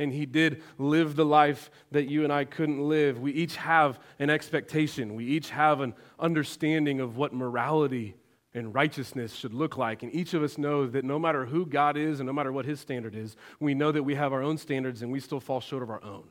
and 0.01 0.15
he 0.15 0.25
did 0.25 0.63
live 0.79 1.15
the 1.15 1.27
life 1.27 1.71
that 1.91 2.09
you 2.09 2.25
and 2.25 2.33
I 2.33 2.47
couldn't 2.47 2.81
live. 2.81 3.21
We 3.21 3.33
each 3.33 3.57
have 3.57 4.01
an 4.19 4.31
expectation, 4.31 5.15
we 5.15 5.27
each 5.27 5.51
have 5.51 5.81
an 5.81 5.95
understanding 6.19 7.01
of 7.01 7.19
what 7.19 7.35
morality 7.35 8.15
and 8.55 8.75
righteousness 8.75 9.35
should 9.35 9.55
look 9.55 9.77
like. 9.77 10.03
And 10.03 10.13
each 10.13 10.35
of 10.35 10.43
us 10.43 10.59
knows 10.59 10.93
that 10.93 11.05
no 11.05 11.19
matter 11.19 11.45
who 11.45 11.67
God 11.67 11.97
is 11.97 12.19
and 12.19 12.27
no 12.27 12.33
matter 12.33 12.51
what 12.51 12.65
his 12.65 12.81
standard 12.81 13.15
is, 13.15 13.37
we 13.61 13.75
know 13.75 13.93
that 13.93 14.03
we 14.03 14.15
have 14.15 14.33
our 14.33 14.43
own 14.43 14.57
standards 14.57 15.03
and 15.03 15.13
we 15.13 15.21
still 15.21 15.39
fall 15.39 15.61
short 15.61 15.83
of 15.83 15.91
our 15.91 16.03
own. 16.03 16.25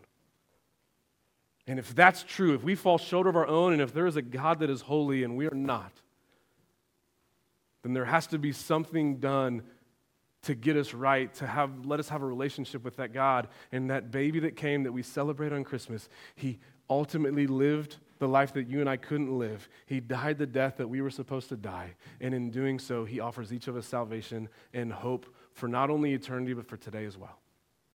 And 1.69 1.77
if 1.77 1.93
that's 1.93 2.23
true, 2.23 2.55
if 2.55 2.63
we 2.63 2.73
fall 2.73 2.97
short 2.97 3.27
of 3.27 3.35
our 3.35 3.45
own, 3.45 3.73
and 3.73 3.81
if 3.81 3.93
there 3.93 4.07
is 4.07 4.15
a 4.15 4.23
God 4.23 4.61
that 4.61 4.71
is 4.71 4.81
holy 4.81 5.23
and 5.23 5.37
we 5.37 5.45
are 5.45 5.53
not, 5.53 5.91
then 7.83 7.93
there 7.93 8.05
has 8.05 8.25
to 8.27 8.39
be 8.39 8.53
something 8.53 9.17
done 9.17 9.61
to 10.41 10.55
get 10.55 10.75
us 10.75 10.95
right, 10.95 11.31
to 11.35 11.45
have, 11.45 11.85
let 11.85 11.99
us 11.99 12.09
have 12.09 12.23
a 12.23 12.25
relationship 12.25 12.83
with 12.83 12.95
that 12.95 13.13
God. 13.13 13.49
And 13.71 13.91
that 13.91 14.09
baby 14.09 14.39
that 14.39 14.55
came 14.55 14.81
that 14.81 14.91
we 14.91 15.03
celebrate 15.03 15.53
on 15.53 15.63
Christmas, 15.63 16.09
he 16.33 16.57
ultimately 16.89 17.45
lived 17.45 17.97
the 18.17 18.27
life 18.27 18.51
that 18.53 18.67
you 18.67 18.79
and 18.79 18.89
I 18.89 18.97
couldn't 18.97 19.37
live. 19.37 19.69
He 19.85 19.99
died 19.99 20.39
the 20.39 20.47
death 20.47 20.77
that 20.77 20.89
we 20.89 21.01
were 21.01 21.11
supposed 21.11 21.49
to 21.49 21.55
die. 21.55 21.93
And 22.19 22.33
in 22.33 22.49
doing 22.49 22.79
so, 22.79 23.05
he 23.05 23.19
offers 23.19 23.53
each 23.53 23.67
of 23.67 23.75
us 23.75 23.85
salvation 23.85 24.49
and 24.73 24.91
hope 24.91 25.27
for 25.53 25.67
not 25.67 25.91
only 25.91 26.15
eternity, 26.15 26.53
but 26.53 26.67
for 26.67 26.77
today 26.77 27.05
as 27.05 27.15
well. 27.15 27.37